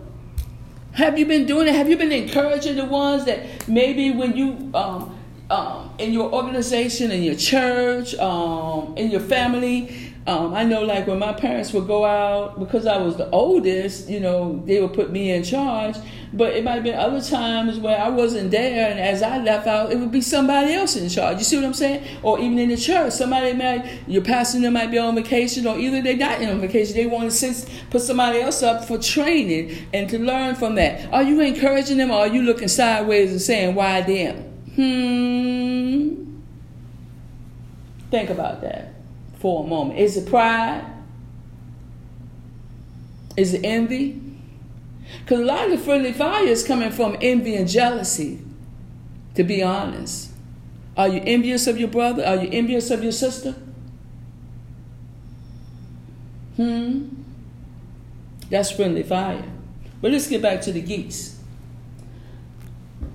Have 0.92 1.18
you 1.18 1.24
been 1.24 1.46
doing 1.46 1.68
it? 1.68 1.74
Have 1.74 1.88
you 1.88 1.96
been 1.96 2.12
encouraging 2.12 2.76
the 2.76 2.84
ones 2.84 3.24
that 3.24 3.66
maybe 3.66 4.10
when 4.10 4.36
you 4.36 4.70
um, 4.74 5.18
um, 5.48 5.90
in 5.98 6.12
your 6.12 6.32
organization, 6.32 7.10
in 7.10 7.22
your 7.22 7.34
church, 7.34 8.14
um, 8.16 8.94
in 8.96 9.10
your 9.10 9.20
family, 9.20 10.12
um, 10.26 10.54
I 10.54 10.62
know, 10.62 10.82
like 10.82 11.06
when 11.06 11.18
my 11.18 11.32
parents 11.32 11.72
would 11.72 11.86
go 11.86 12.04
out, 12.04 12.58
because 12.60 12.86
I 12.86 12.96
was 12.98 13.16
the 13.16 13.28
oldest, 13.30 14.08
you 14.08 14.20
know, 14.20 14.62
they 14.66 14.80
would 14.80 14.92
put 14.92 15.10
me 15.10 15.32
in 15.32 15.42
charge. 15.42 15.96
But 16.34 16.54
it 16.54 16.64
might 16.64 16.76
have 16.76 16.82
been 16.82 16.98
other 16.98 17.20
times 17.20 17.78
where 17.78 18.00
I 18.00 18.08
wasn't 18.08 18.50
there, 18.50 18.90
and 18.90 18.98
as 18.98 19.22
I 19.22 19.36
left 19.36 19.66
out, 19.66 19.92
it 19.92 19.98
would 19.98 20.10
be 20.10 20.22
somebody 20.22 20.72
else 20.72 20.96
in 20.96 21.10
charge. 21.10 21.36
You 21.36 21.44
see 21.44 21.56
what 21.56 21.66
I'm 21.66 21.74
saying? 21.74 22.06
Or 22.22 22.38
even 22.38 22.58
in 22.58 22.70
the 22.70 22.76
church, 22.78 23.12
somebody 23.12 23.52
might, 23.52 24.08
your 24.08 24.22
pastor 24.22 24.70
might 24.70 24.90
be 24.90 24.96
on 24.96 25.14
vacation, 25.14 25.66
or 25.66 25.78
either 25.78 26.00
they're 26.00 26.16
not 26.16 26.42
on 26.42 26.60
vacation. 26.60 26.96
They 26.96 27.04
want 27.04 27.30
to 27.30 27.66
put 27.90 28.00
somebody 28.00 28.40
else 28.40 28.62
up 28.62 28.86
for 28.86 28.96
training 28.96 29.76
and 29.92 30.08
to 30.08 30.18
learn 30.18 30.54
from 30.54 30.76
that. 30.76 31.12
Are 31.12 31.22
you 31.22 31.38
encouraging 31.40 31.98
them, 31.98 32.10
or 32.10 32.20
are 32.20 32.28
you 32.28 32.40
looking 32.40 32.68
sideways 32.68 33.30
and 33.30 33.40
saying, 33.40 33.74
why 33.74 34.00
them? 34.00 34.36
Hmm. 34.74 36.22
Think 38.10 38.30
about 38.30 38.62
that 38.62 38.94
for 39.38 39.64
a 39.64 39.66
moment. 39.66 39.98
Is 39.98 40.16
it 40.16 40.30
pride? 40.30 40.86
Is 43.36 43.52
it 43.52 43.64
envy? 43.64 44.31
Because 45.20 45.40
a 45.40 45.44
lot 45.44 45.66
of 45.66 45.70
the 45.72 45.78
friendly 45.78 46.12
fire 46.12 46.46
is 46.46 46.66
coming 46.66 46.90
from 46.90 47.16
envy 47.20 47.54
and 47.54 47.68
jealousy, 47.68 48.40
to 49.34 49.44
be 49.44 49.62
honest. 49.62 50.30
Are 50.96 51.08
you 51.08 51.22
envious 51.24 51.66
of 51.66 51.78
your 51.78 51.88
brother? 51.88 52.24
Are 52.24 52.36
you 52.36 52.48
envious 52.52 52.90
of 52.90 53.02
your 53.02 53.12
sister? 53.12 53.54
Hmm? 56.56 57.08
That's 58.50 58.70
friendly 58.70 59.02
fire. 59.02 59.44
But 60.02 60.12
let's 60.12 60.26
get 60.26 60.42
back 60.42 60.60
to 60.62 60.72
the 60.72 60.82
geese. 60.82 61.38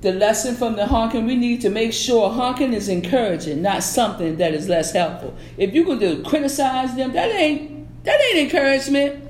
The 0.01 0.13
lesson 0.13 0.55
from 0.55 0.75
the 0.75 0.87
honking, 0.87 1.25
we 1.25 1.35
need 1.35 1.61
to 1.61 1.69
make 1.69 1.93
sure 1.93 2.29
honking 2.29 2.73
is 2.73 2.87
encouraging, 2.87 3.61
not 3.61 3.83
something 3.83 4.37
that 4.37 4.53
is 4.53 4.69
less 4.69 4.93
helpful. 4.93 5.35
If 5.57 5.73
you're 5.73 5.85
going 5.85 5.99
to 5.99 6.23
criticize 6.23 6.95
them, 6.95 7.13
that 7.13 7.29
ain't 7.31 8.03
that 8.03 8.19
ain't 8.29 8.39
encouragement. 8.39 9.26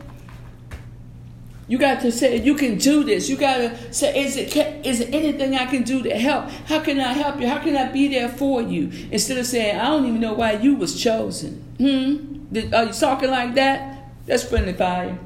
You 1.68 1.78
got 1.78 2.02
to 2.02 2.12
say 2.12 2.38
you 2.42 2.56
can 2.56 2.78
do 2.78 3.04
this. 3.04 3.30
You 3.30 3.36
got 3.36 3.58
to 3.58 3.94
say, 3.94 4.24
is 4.24 4.38
it 4.38 4.56
is 4.86 5.02
it 5.02 5.14
anything 5.14 5.56
I 5.56 5.66
can 5.66 5.84
do 5.84 6.02
to 6.02 6.18
help? 6.18 6.50
How 6.68 6.80
can 6.80 7.00
I 7.00 7.12
help 7.12 7.42
you? 7.42 7.48
How 7.48 7.60
can 7.60 7.76
I 7.76 7.92
be 7.92 8.08
there 8.08 8.30
for 8.30 8.62
you? 8.62 8.90
Instead 9.12 9.38
of 9.38 9.46
saying, 9.46 9.78
I 9.78 9.88
don't 9.88 10.06
even 10.06 10.22
know 10.22 10.34
why 10.34 10.54
you 10.54 10.76
was 10.76 11.02
chosen. 11.02 11.64
Hmm. 11.78 12.74
Are 12.74 12.86
you 12.86 12.94
talking 12.94 13.30
like 13.30 13.56
that? 13.56 14.12
That's 14.26 14.44
friendly 14.44 14.74
fire. 14.74 15.20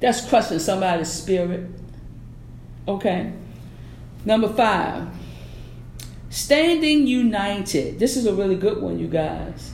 That's 0.00 0.26
crushing 0.26 0.58
somebody's 0.58 1.12
spirit. 1.12 1.68
Okay. 2.88 3.32
Number 4.24 4.48
five, 4.48 5.08
standing 6.30 7.06
united. 7.06 7.98
This 7.98 8.16
is 8.16 8.26
a 8.26 8.34
really 8.34 8.56
good 8.56 8.80
one, 8.80 8.98
you 8.98 9.08
guys. 9.08 9.72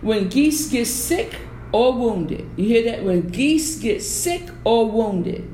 When 0.00 0.28
geese 0.28 0.68
get 0.70 0.86
sick 0.86 1.36
or 1.72 1.92
wounded, 1.92 2.48
you 2.56 2.64
hear 2.64 2.84
that? 2.90 3.04
When 3.04 3.28
geese 3.28 3.78
get 3.78 4.02
sick 4.02 4.48
or 4.64 4.90
wounded, 4.90 5.48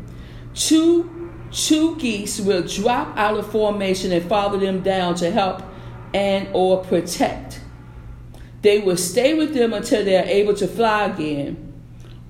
two 0.55 1.11
two 1.51 1.97
geese 1.97 2.41
will 2.41 2.63
drop 2.63 3.17
out 3.17 3.37
of 3.37 3.51
formation 3.51 4.13
and 4.13 4.29
follow 4.29 4.59
them 4.59 4.81
down 4.81 5.15
to 5.17 5.31
help 5.31 5.63
and 6.13 6.49
or 6.53 6.85
protect. 6.85 7.61
They 8.63 8.79
will 8.79 8.97
stay 8.97 9.35
with 9.35 9.55
them 9.55 9.73
until 9.73 10.05
they 10.05 10.17
are 10.17 10.25
able 10.25 10.55
to 10.55 10.67
fly 10.67 11.07
again, 11.07 11.73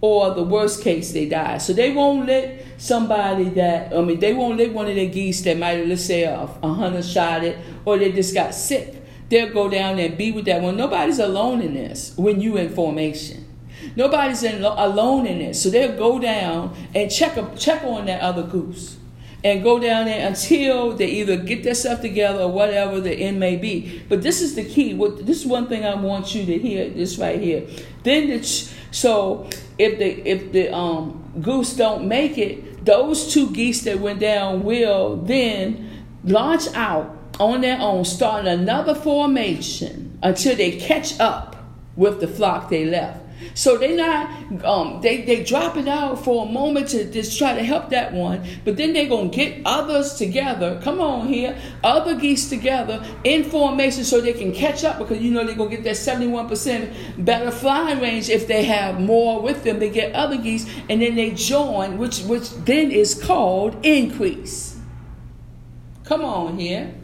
or 0.00 0.34
the 0.34 0.42
worst 0.42 0.82
case, 0.82 1.12
they 1.12 1.28
die. 1.28 1.58
So 1.58 1.72
they 1.72 1.92
won't 1.92 2.26
let 2.26 2.64
somebody 2.76 3.44
that 3.50 3.94
I 3.94 4.00
mean 4.02 4.20
they 4.20 4.34
won't 4.34 4.58
let 4.58 4.72
one 4.72 4.88
of 4.88 4.94
the 4.94 5.06
geese 5.08 5.42
that 5.42 5.56
might 5.56 5.86
let's 5.86 6.04
say 6.04 6.24
a, 6.24 6.40
a 6.62 6.74
hunter 6.74 7.02
shot 7.02 7.44
it 7.44 7.58
or 7.84 7.98
they 7.98 8.12
just 8.12 8.34
got 8.34 8.54
sick. 8.54 9.02
They'll 9.28 9.52
go 9.52 9.68
down 9.68 9.98
and 9.98 10.18
be 10.18 10.32
with 10.32 10.44
that 10.46 10.60
one. 10.60 10.76
Nobody's 10.76 11.18
alone 11.18 11.62
in 11.62 11.74
this 11.74 12.14
when 12.16 12.40
you 12.40 12.56
in 12.56 12.68
formation. 12.68 13.43
Nobody's 13.96 14.42
in, 14.42 14.62
alone 14.62 15.26
in 15.26 15.38
this. 15.38 15.62
So 15.62 15.70
they'll 15.70 15.96
go 15.96 16.18
down 16.18 16.76
and 16.94 17.10
check 17.10 17.36
a, 17.36 17.54
check 17.56 17.82
on 17.84 18.06
that 18.06 18.20
other 18.20 18.42
goose 18.42 18.98
and 19.44 19.62
go 19.62 19.78
down 19.78 20.06
there 20.06 20.26
until 20.26 20.96
they 20.96 21.06
either 21.06 21.36
get 21.36 21.62
their 21.62 21.74
stuff 21.74 22.00
together 22.00 22.44
or 22.44 22.50
whatever 22.50 22.98
the 23.00 23.12
end 23.12 23.38
may 23.38 23.56
be. 23.56 24.02
But 24.08 24.22
this 24.22 24.40
is 24.40 24.54
the 24.54 24.64
key. 24.64 24.94
What 24.94 25.26
this 25.26 25.40
is 25.40 25.46
one 25.46 25.68
thing 25.68 25.84
I 25.84 25.94
want 25.94 26.34
you 26.34 26.46
to 26.46 26.58
hear. 26.58 26.88
This 26.88 27.18
right 27.18 27.38
here. 27.38 27.66
Then 28.02 28.28
the, 28.28 28.42
so 28.90 29.48
if 29.78 29.98
the 29.98 30.28
if 30.28 30.52
the 30.52 30.74
um, 30.74 31.30
goose 31.42 31.76
don't 31.76 32.08
make 32.08 32.38
it, 32.38 32.86
those 32.86 33.32
two 33.32 33.50
geese 33.50 33.82
that 33.84 34.00
went 34.00 34.20
down 34.20 34.64
will 34.64 35.16
then 35.16 36.04
launch 36.24 36.66
out 36.74 37.14
on 37.38 37.60
their 37.60 37.78
own, 37.80 38.04
starting 38.04 38.50
another 38.50 38.94
formation 38.94 40.18
until 40.22 40.56
they 40.56 40.78
catch 40.78 41.18
up 41.20 41.56
with 41.96 42.20
the 42.20 42.28
flock 42.28 42.70
they 42.70 42.84
left. 42.86 43.20
So 43.54 43.76
they 43.76 43.94
not 43.94 44.64
um, 44.64 45.00
they 45.02 45.22
they 45.22 45.44
drop 45.44 45.76
it 45.76 45.88
out 45.88 46.24
for 46.24 46.46
a 46.46 46.50
moment 46.50 46.88
to 46.88 47.10
just 47.10 47.36
try 47.38 47.54
to 47.54 47.62
help 47.62 47.90
that 47.90 48.12
one, 48.12 48.44
but 48.64 48.76
then 48.76 48.92
they're 48.92 49.08
gonna 49.08 49.28
get 49.28 49.60
others 49.64 50.14
together. 50.14 50.80
Come 50.82 51.00
on 51.00 51.28
here, 51.28 51.58
other 51.82 52.14
geese 52.14 52.48
together 52.48 53.04
in 53.24 53.44
formation 53.44 54.04
so 54.04 54.20
they 54.20 54.32
can 54.32 54.52
catch 54.52 54.84
up 54.84 54.98
because 54.98 55.20
you 55.20 55.30
know 55.30 55.44
they're 55.44 55.54
gonna 55.54 55.70
get 55.70 55.84
that 55.84 55.96
71% 55.96 57.24
better 57.24 57.50
flying 57.50 58.00
range 58.00 58.28
if 58.28 58.46
they 58.46 58.64
have 58.64 59.00
more 59.00 59.42
with 59.42 59.64
them. 59.64 59.78
They 59.78 59.90
get 59.90 60.14
other 60.14 60.36
geese 60.36 60.68
and 60.88 61.02
then 61.02 61.14
they 61.14 61.32
join, 61.32 61.98
which 61.98 62.22
which 62.22 62.50
then 62.64 62.90
is 62.90 63.14
called 63.14 63.84
increase. 63.84 64.74
Come 66.04 66.24
on 66.24 66.58
here. 66.58 66.94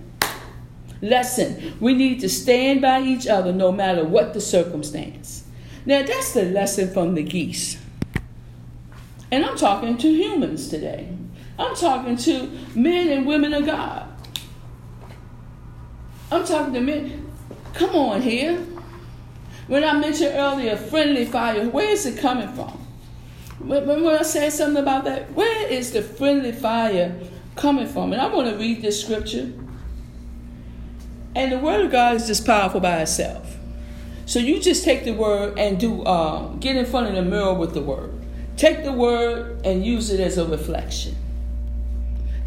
Lesson. 1.02 1.76
We 1.80 1.94
need 1.94 2.20
to 2.20 2.28
stand 2.28 2.82
by 2.82 3.02
each 3.02 3.26
other 3.26 3.52
no 3.52 3.72
matter 3.72 4.04
what 4.04 4.34
the 4.34 4.40
circumstance. 4.40 5.39
Now, 5.86 6.02
that's 6.02 6.32
the 6.32 6.44
lesson 6.44 6.92
from 6.92 7.14
the 7.14 7.22
geese. 7.22 7.80
And 9.30 9.44
I'm 9.44 9.56
talking 9.56 9.96
to 9.98 10.08
humans 10.08 10.68
today. 10.68 11.16
I'm 11.58 11.74
talking 11.74 12.16
to 12.16 12.50
men 12.74 13.08
and 13.08 13.26
women 13.26 13.54
of 13.54 13.66
God. 13.66 14.06
I'm 16.32 16.44
talking 16.44 16.74
to 16.74 16.80
men. 16.80 17.30
Come 17.74 17.94
on 17.94 18.22
here. 18.22 18.58
When 19.66 19.84
I 19.84 19.98
mentioned 19.98 20.32
earlier 20.34 20.76
friendly 20.76 21.24
fire, 21.24 21.68
where 21.68 21.90
is 21.90 22.04
it 22.06 22.18
coming 22.18 22.48
from? 22.48 22.76
When 23.60 24.06
I 24.06 24.22
said 24.22 24.52
something 24.52 24.82
about 24.82 25.04
that, 25.04 25.32
where 25.32 25.68
is 25.68 25.92
the 25.92 26.02
friendly 26.02 26.52
fire 26.52 27.14
coming 27.56 27.86
from? 27.86 28.12
And 28.12 28.20
I 28.20 28.26
want 28.26 28.48
to 28.48 28.56
read 28.56 28.82
this 28.82 29.02
scripture. 29.02 29.52
And 31.36 31.52
the 31.52 31.58
word 31.58 31.84
of 31.84 31.92
God 31.92 32.16
is 32.16 32.26
just 32.26 32.44
powerful 32.44 32.80
by 32.80 33.02
itself. 33.02 33.56
So 34.30 34.38
you 34.38 34.60
just 34.60 34.84
take 34.84 35.02
the 35.02 35.10
word 35.10 35.58
and 35.58 35.76
do 35.80 36.04
uh, 36.04 36.54
get 36.60 36.76
in 36.76 36.86
front 36.86 37.08
of 37.08 37.16
the 37.16 37.22
mirror 37.22 37.52
with 37.52 37.74
the 37.74 37.80
word. 37.80 38.12
Take 38.56 38.84
the 38.84 38.92
word 38.92 39.66
and 39.66 39.84
use 39.84 40.12
it 40.12 40.20
as 40.20 40.38
a 40.38 40.46
reflection. 40.46 41.16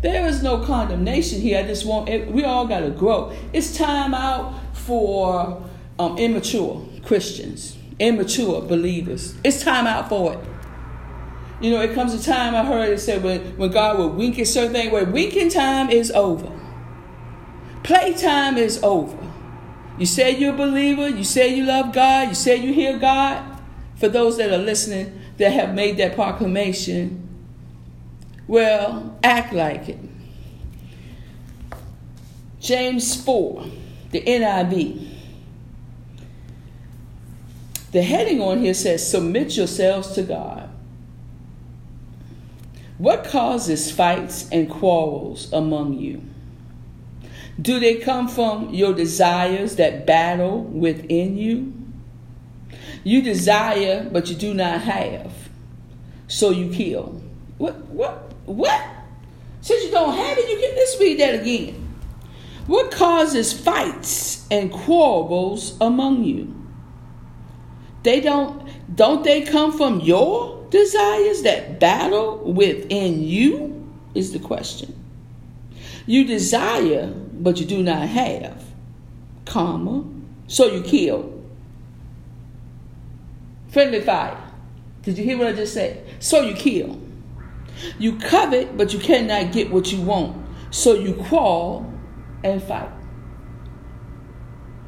There 0.01 0.25
is 0.25 0.41
no 0.41 0.63
condemnation 0.63 1.41
here. 1.41 1.59
I 1.59 1.63
just 1.63 1.85
want 1.85 2.07
it, 2.07 2.31
we 2.31 2.45
all 2.45 2.65
got 2.67 2.79
to 2.79 2.89
grow. 2.89 3.35
It's 3.51 3.75
time 3.77 4.13
out 4.13 4.53
for 4.73 5.61
um, 5.99 6.17
immature 6.17 6.87
Christians, 7.03 7.75
immature 7.99 8.61
believers. 8.61 9.35
It's 9.43 9.61
time 9.61 9.85
out 9.85 10.07
for 10.07 10.35
it. 10.35 10.39
You 11.59 11.71
know, 11.71 11.81
it 11.81 11.93
comes 11.93 12.13
a 12.13 12.23
time 12.23 12.55
I 12.55 12.63
heard 12.63 12.91
it 12.91 12.99
said 12.99 13.21
when, 13.21 13.57
when 13.57 13.71
God 13.71 13.97
will 13.97 14.09
wink 14.09 14.39
at 14.39 14.47
certain 14.47 14.71
things, 14.71 14.93
where 14.93 15.03
winking 15.03 15.49
time 15.49 15.89
is 15.89 16.11
over. 16.11 16.49
Playtime 17.83 18.55
is 18.55 18.81
over. 18.83 19.32
You 19.97 20.05
say 20.05 20.37
you're 20.37 20.53
a 20.53 20.57
believer, 20.57 21.07
you 21.07 21.23
say 21.23 21.55
you 21.55 21.65
love 21.65 21.93
God, 21.93 22.29
you 22.29 22.35
say 22.35 22.57
you 22.57 22.73
hear 22.73 22.97
God. 22.97 23.43
For 23.95 24.09
those 24.09 24.37
that 24.37 24.51
are 24.51 24.57
listening 24.57 25.19
that 25.37 25.51
have 25.51 25.73
made 25.73 25.97
that 25.97 26.15
proclamation, 26.15 27.27
well, 28.47 29.17
act 29.23 29.53
like 29.53 29.87
it. 29.87 29.99
James 32.59 33.21
4, 33.23 33.65
the 34.11 34.21
NIV. 34.21 35.09
The 37.91 38.01
heading 38.01 38.41
on 38.41 38.59
here 38.59 38.73
says, 38.73 39.07
Submit 39.09 39.55
yourselves 39.55 40.13
to 40.13 40.23
God. 40.23 40.69
What 42.97 43.25
causes 43.25 43.91
fights 43.91 44.49
and 44.49 44.69
quarrels 44.69 45.51
among 45.53 45.99
you? 45.99 46.23
Do 47.61 47.79
they 47.79 47.95
come 47.95 48.27
from 48.27 48.73
your 48.73 48.93
desires 48.93 49.75
that 49.75 50.05
battle 50.05 50.63
within 50.63 51.37
you? 51.37 51.73
You 53.03 53.21
desire, 53.21 54.09
but 54.11 54.29
you 54.29 54.35
do 54.35 54.53
not 54.53 54.81
have, 54.81 55.31
so 56.27 56.49
you 56.49 56.71
kill. 56.71 57.21
What? 57.57 57.75
What? 57.87 58.33
What? 58.45 58.81
Since 59.61 59.85
you 59.85 59.91
don't 59.91 60.15
have 60.15 60.37
it, 60.37 60.49
you 60.49 60.59
get. 60.59 60.75
Let's 60.75 60.99
read 60.99 61.19
that 61.19 61.41
again. 61.41 61.95
What 62.65 62.91
causes 62.91 63.51
fights 63.51 64.47
and 64.49 64.71
quarrels 64.71 65.77
among 65.81 66.23
you? 66.23 66.55
They 68.03 68.19
don't 68.19 68.67
don't 68.95 69.23
they 69.23 69.41
come 69.41 69.77
from 69.77 69.99
your 69.99 70.65
desires 70.69 71.43
that 71.43 71.79
battle 71.79 72.39
within 72.39 73.21
you? 73.21 73.69
Is 74.15 74.31
the 74.31 74.39
question. 74.39 74.93
You 76.05 76.25
desire, 76.25 77.13
but 77.41 77.59
you 77.59 77.65
do 77.65 77.81
not 77.81 78.07
have, 78.07 78.63
comma, 79.45 80.05
so 80.47 80.67
you 80.67 80.81
kill. 80.81 81.41
Friendly 83.69 84.01
fire. 84.01 84.37
Did 85.01 85.17
you 85.17 85.23
hear 85.23 85.37
what 85.37 85.47
I 85.47 85.53
just 85.53 85.73
said? 85.73 86.05
So 86.19 86.41
you 86.41 86.53
kill. 86.53 86.99
You 87.97 88.17
covet, 88.17 88.77
but 88.77 88.93
you 88.93 88.99
cannot 88.99 89.51
get 89.51 89.71
what 89.71 89.91
you 89.91 90.01
want. 90.01 90.37
So 90.71 90.93
you 90.93 91.15
crawl 91.15 91.91
and 92.43 92.61
fight. 92.61 92.89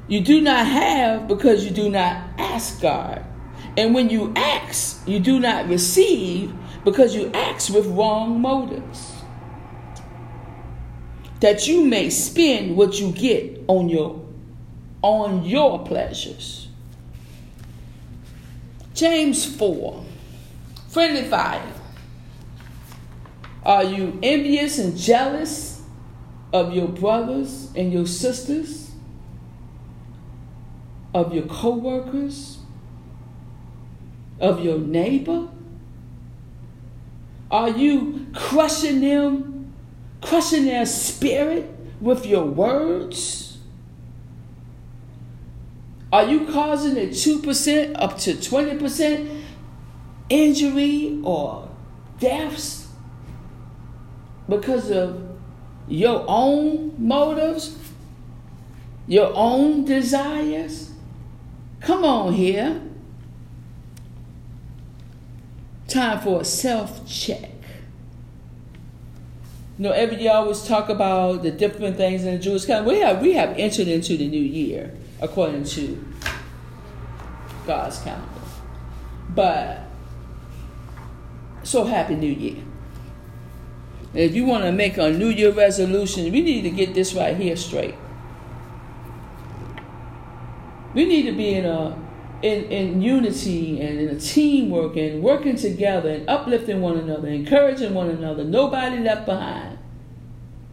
You 0.08 0.22
do 0.22 0.40
not 0.40 0.66
have 0.68 1.28
because 1.28 1.66
you 1.66 1.72
do 1.72 1.90
not 1.90 2.30
ask 2.38 2.80
God. 2.82 3.26
And 3.78 3.94
when 3.94 4.10
you 4.10 4.32
ask, 4.36 5.06
you 5.08 5.20
do 5.20 5.40
not 5.40 5.68
receive 5.68 6.54
because 6.84 7.16
you 7.16 7.32
ask 7.34 7.74
with 7.74 7.88
wrong 7.88 8.40
motives. 8.40 9.15
That 11.42 11.68
you 11.68 11.86
may 11.86 12.10
spend 12.10 12.78
what 12.78 13.00
you 13.00 13.12
get 13.12 13.64
on 13.68 13.90
your 13.90 14.26
on 15.02 15.46
your 15.46 15.86
pleasures. 15.86 16.68
James 18.96 19.46
4. 19.46 20.04
Friendly 20.88 21.24
fire. 21.24 21.74
Are 23.64 23.84
you 23.84 24.18
envious 24.24 24.80
and 24.80 24.98
jealous 24.98 25.82
of 26.54 26.74
your 26.74 26.88
brothers 26.88 27.72
and 27.76 27.92
your 27.92 28.08
sisters? 28.08 28.92
Of 31.14 31.34
your 31.34 31.46
co 31.46 31.76
workers? 31.76 32.60
Of 34.40 34.64
your 34.64 34.80
neighbor? 34.80 35.50
Are 37.52 37.70
you 37.70 38.28
crushing 38.34 39.02
them, 39.02 39.55
crushing 40.26 40.66
their 40.66 40.86
spirit 40.86 41.70
with 42.02 42.26
your 42.26 42.46
words? 42.46 43.60
Are 46.12 46.26
you 46.26 46.48
causing 46.48 46.98
a 46.98 47.08
2% 47.08 47.96
up 47.96 48.18
to 48.20 48.34
20% 48.34 49.42
injury 50.30 51.20
or 51.24 51.70
deaths 52.20 52.88
because 54.50 54.90
of 54.90 55.22
your 55.88 56.26
own 56.28 56.96
motives, 56.98 57.78
your 59.08 59.32
own 59.36 59.86
desires? 59.86 60.92
Come 61.82 62.04
on 62.04 62.34
here. 62.34 62.82
Time 65.88 66.20
for 66.20 66.42
a 66.42 66.46
self 66.46 67.08
check. 67.08 67.55
You 69.78 69.84
know, 69.84 69.92
every 69.92 70.22
year 70.22 70.32
I 70.32 70.36
always 70.36 70.66
talk 70.66 70.88
about 70.88 71.44
the 71.44 71.52
different 71.52 71.98
things 71.98 72.24
in 72.24 72.34
the 72.36 72.40
Jewish 72.40 72.66
calendar. 72.66 72.90
We 72.90 73.00
have 73.00 73.22
we 73.22 73.34
have 73.34 73.58
entered 73.58 73.90
into 73.90 74.16
the 74.16 74.28
new 74.28 74.42
year 74.42 74.94
according 75.22 75.66
to 75.66 76.04
God's 77.68 78.00
calendar. 78.00 78.30
But 79.34 79.82
so 81.64 81.84
happy 81.84 82.16
New 82.16 82.32
Year. 82.32 82.64
if 84.14 84.34
you 84.34 84.46
want 84.46 84.64
to 84.64 84.72
make 84.72 84.98
a 84.98 85.10
New 85.10 85.28
Year 85.28 85.52
resolution, 85.52 86.32
we 86.32 86.42
need 86.42 86.62
to 86.62 86.70
get 86.70 86.94
this 86.94 87.14
right 87.14 87.36
here 87.36 87.58
straight. 87.58 87.96
We 90.94 91.06
need 91.06 91.24
to 91.24 91.34
be 91.34 91.56
in 91.56 91.66
a 91.66 91.98
in, 92.46 92.66
in 92.66 93.02
unity 93.02 93.82
and 93.82 94.00
in 94.00 94.10
a 94.10 94.20
teamwork 94.20 94.96
and 94.98 95.24
working 95.24 95.56
together 95.56 96.12
and 96.12 96.30
uplifting 96.30 96.80
one 96.80 96.96
another, 96.96 97.28
encouraging 97.28 97.96
one 97.96 98.08
another, 98.10 98.44
nobody 98.44 99.00
left 99.00 99.26
behind. 99.26 99.80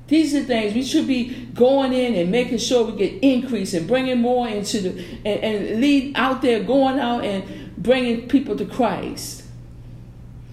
These 0.06 0.34
are 0.34 0.42
things 0.42 0.74
we 0.74 0.82
should 0.82 1.06
be 1.06 1.46
going 1.54 1.94
in 1.94 2.14
and 2.14 2.30
making 2.30 2.58
sure 2.58 2.84
we 2.84 2.98
get 2.98 3.24
increase 3.24 3.72
and 3.72 3.88
bringing 3.88 4.20
more 4.20 4.46
into 4.46 4.82
the 4.82 4.90
and, 5.24 5.26
and 5.26 5.80
lead 5.80 6.14
out 6.14 6.42
there, 6.42 6.62
going 6.62 6.98
out 6.98 7.24
and 7.24 7.74
bringing 7.78 8.28
people 8.28 8.54
to 8.56 8.66
Christ. 8.66 9.44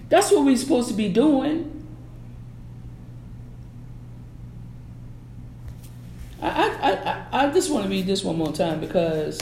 That's 0.08 0.30
what 0.30 0.46
we're 0.46 0.56
supposed 0.56 0.88
to 0.88 0.94
be 0.94 1.10
doing. 1.10 1.66
I, 6.40 6.48
I, 6.48 6.92
I, 6.92 7.46
I 7.46 7.52
just 7.52 7.70
want 7.70 7.84
to 7.84 7.90
read 7.90 8.06
this 8.06 8.24
one 8.24 8.38
more 8.38 8.52
time 8.52 8.80
because 8.80 9.38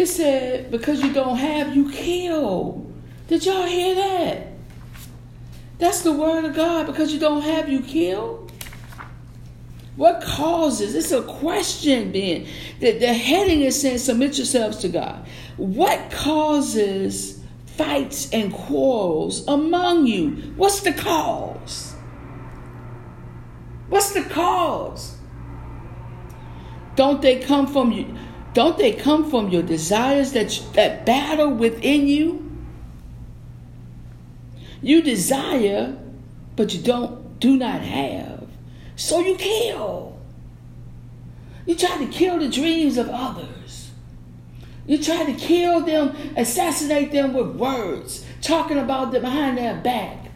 it 0.00 0.08
said, 0.08 0.70
because 0.70 1.02
you 1.02 1.12
don't 1.12 1.36
have, 1.36 1.74
you 1.76 1.90
kill. 1.90 2.86
Did 3.28 3.46
y'all 3.46 3.66
hear 3.66 3.94
that? 3.94 4.48
That's 5.78 6.02
the 6.02 6.12
word 6.12 6.44
of 6.44 6.54
God. 6.54 6.86
Because 6.86 7.12
you 7.12 7.20
don't 7.20 7.42
have, 7.42 7.68
you 7.68 7.80
kill. 7.80 8.48
What 9.96 10.22
causes? 10.22 10.94
It's 10.94 11.12
a 11.12 11.22
question 11.22 12.12
being. 12.12 12.46
The, 12.80 12.98
the 12.98 13.12
heading 13.12 13.62
is 13.62 13.80
saying, 13.80 13.98
submit 13.98 14.36
yourselves 14.36 14.78
to 14.78 14.88
God. 14.88 15.26
What 15.56 16.10
causes 16.10 17.40
fights 17.80 18.30
and 18.32 18.52
quarrels 18.52 19.46
among 19.48 20.06
you. 20.06 20.52
What's 20.56 20.80
the 20.80 20.92
cause? 20.92 21.94
What's 23.88 24.12
the 24.12 24.22
cause? 24.22 25.16
Don't 26.94 27.22
they 27.22 27.40
come 27.40 27.66
from 27.66 27.90
you? 27.90 28.14
Don't 28.52 28.78
they 28.78 28.92
come 28.92 29.30
from 29.30 29.48
your 29.48 29.62
desires 29.62 30.32
that 30.32 30.60
that 30.74 31.06
battle 31.06 31.50
within 31.50 32.06
you? 32.06 32.50
You 34.82 35.02
desire, 35.02 35.96
but 36.56 36.74
you 36.74 36.80
don't 36.80 37.38
do 37.38 37.56
not 37.56 37.82
have. 37.82 38.48
So 38.96 39.20
you 39.20 39.36
kill. 39.36 40.18
You 41.66 41.74
try 41.74 41.98
to 41.98 42.06
kill 42.06 42.38
the 42.38 42.48
dreams 42.48 42.96
of 42.96 43.08
others. 43.08 43.90
You 44.86 44.98
try 44.98 45.24
to 45.24 45.34
kill 45.34 45.80
them, 45.80 46.16
assassinate 46.36 47.12
them 47.12 47.32
with 47.32 47.54
words, 47.54 48.24
talking 48.42 48.78
about 48.78 49.12
them 49.12 49.22
behind 49.22 49.58
their 49.58 49.76
back. 49.76 50.30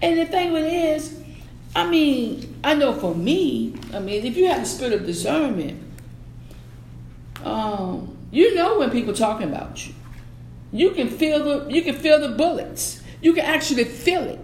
And 0.00 0.18
the 0.18 0.26
thing 0.26 0.52
with 0.52 0.64
it 0.64 0.72
is, 0.72 1.20
I 1.74 1.88
mean, 1.88 2.60
I 2.62 2.74
know 2.74 2.92
for 2.92 3.14
me, 3.14 3.74
I 3.92 3.98
mean, 3.98 4.24
if 4.24 4.36
you 4.36 4.46
have 4.46 4.60
the 4.60 4.66
spirit 4.66 4.92
of 4.92 5.06
discernment, 5.06 5.82
um, 7.46 8.16
you 8.30 8.54
know 8.54 8.78
when 8.78 8.90
people 8.90 9.14
talking 9.14 9.48
about 9.48 9.86
you. 9.86 9.94
You 10.72 10.90
can 10.90 11.08
feel 11.08 11.44
the 11.44 11.72
you 11.72 11.82
can 11.82 11.94
feel 11.94 12.20
the 12.20 12.36
bullets. 12.36 13.02
You 13.20 13.32
can 13.32 13.44
actually 13.44 13.84
feel 13.84 14.22
it. 14.24 14.40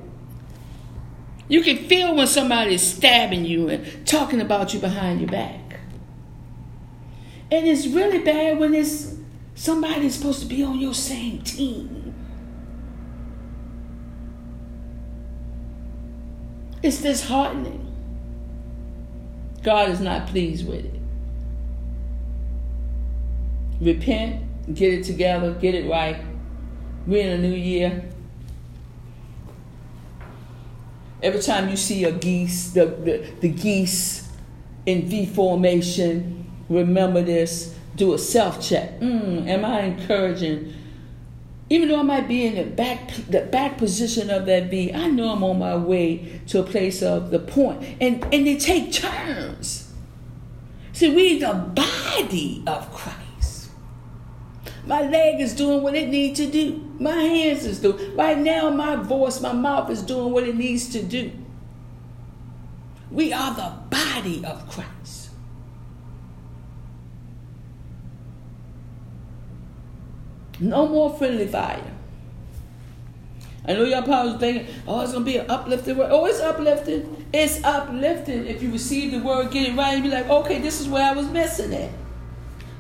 You 1.49 1.63
can 1.63 1.77
feel 1.77 2.15
when 2.15 2.27
somebody 2.27 2.75
is 2.75 2.83
stabbing 2.83 3.45
you 3.45 3.69
and 3.69 4.07
talking 4.07 4.41
about 4.41 4.73
you 4.73 4.81
behind 4.81 5.21
your 5.21 5.29
back. 5.29 5.81
And 7.51 7.67
it's 7.67 7.87
really 7.87 8.19
bad 8.19 8.59
when 8.59 8.73
it's 8.73 9.13
Somebody's 9.55 10.15
supposed 10.15 10.41
to 10.41 10.47
be 10.47 10.63
on 10.63 10.79
your 10.81 10.95
same 10.95 11.43
team. 11.43 12.15
It's 16.83 17.01
disheartening. 17.03 17.89
God 19.63 19.91
is 19.91 20.01
not 20.01 20.27
pleased 20.27 20.67
with 20.67 20.85
it. 20.85 21.02
Repent, 23.83 24.75
get 24.75 24.95
it 24.95 25.05
together, 25.05 25.55
get 25.55 25.75
it 25.75 25.91
right. 25.91 26.17
We're 27.07 27.27
in 27.27 27.33
a 27.33 27.39
new 27.39 27.55
year. 27.55 28.05
Every 31.21 31.41
time 31.41 31.69
you 31.69 31.77
see 31.77 32.05
a 32.05 32.13
geese, 32.13 32.71
the, 32.71 32.87
the, 32.87 33.27
the 33.41 33.49
geese 33.49 34.31
in 34.87 35.07
V 35.09 35.27
formation, 35.27 36.51
remember 36.69 37.23
this 37.23 37.77
do 37.97 38.15
a 38.15 38.19
self 38.19 38.61
check. 38.61 39.01
Mm, 39.01 39.47
am 39.49 39.65
I 39.65 39.83
encouraging? 39.83 40.75
Even 41.69 41.89
though 41.89 42.01
I 42.01 42.03
might 42.03 42.29
be 42.29 42.47
in 42.47 42.55
the 42.55 42.65
back 42.65 43.13
the 43.29 43.43
back 43.43 43.79
position 43.79 44.31
of 44.31 44.47
that 44.47 44.71
V, 44.71 44.93
I 44.93 45.09
know 45.09 45.33
I'm 45.33 45.43
on 45.43 45.59
my 45.59 45.77
way 45.77 46.41
to 46.49 46.61
a 46.61 46.63
place 46.63 47.03
of 47.03 47.31
the 47.31 47.39
point. 47.39 47.83
And 48.01 48.23
and 48.33 48.47
they 48.47 48.57
take 48.57 48.93
turns. 48.93 49.93
See, 50.93 51.15
we 51.15 51.39
the 51.39 51.55
body 51.55 52.63
of 52.67 52.93
Christ. 52.93 53.22
My 54.85 55.03
leg 55.03 55.41
is 55.41 55.55
doing 55.55 55.83
what 55.83 55.95
it 55.95 56.09
needs 56.09 56.39
to 56.41 56.47
do. 56.51 56.83
My 56.99 57.15
hands 57.15 57.65
is 57.65 57.81
doing. 57.81 58.17
Right 58.17 58.37
now, 58.37 58.71
my 58.71 58.97
voice, 58.97 59.41
my 59.41 59.53
mouth 59.53 59.91
is 59.91 60.03
doing 60.03 60.33
what 60.33 60.45
it 60.45 60.57
needs 60.57 60.89
to 60.91 61.03
do. 61.03 61.31
We 63.11 63.33
are 63.33 63.55
the 63.55 63.73
body 63.91 64.45
of 64.45 64.69
Christ. 64.69 65.31
No 70.59 70.89
more 70.89 71.17
friendly 71.17 71.47
fire. 71.47 71.93
I 73.67 73.75
know 73.75 73.85
y'all 73.85 74.03
probably 74.03 74.39
thinking, 74.39 74.75
oh, 74.89 75.03
it's 75.03 75.13
gonna 75.13 75.25
be 75.25 75.37
an 75.37 75.49
uplifting 75.49 75.97
word. 75.97 76.09
Oh, 76.11 76.25
it's 76.27 76.41
uplifting. 76.41 77.27
It's 77.33 77.63
uplifting. 77.63 78.47
If 78.47 78.63
you 78.63 78.73
receive 78.73 79.13
the 79.13 79.19
word, 79.19 79.53
get 79.53 79.69
it 79.69 79.77
right, 79.77 79.95
and 79.95 80.03
be 80.03 80.09
like, 80.09 80.29
okay, 80.29 80.59
this 80.59 80.81
is 80.81 80.89
where 80.89 81.05
I 81.05 81.13
was 81.13 81.29
missing 81.29 81.73
it. 81.73 81.93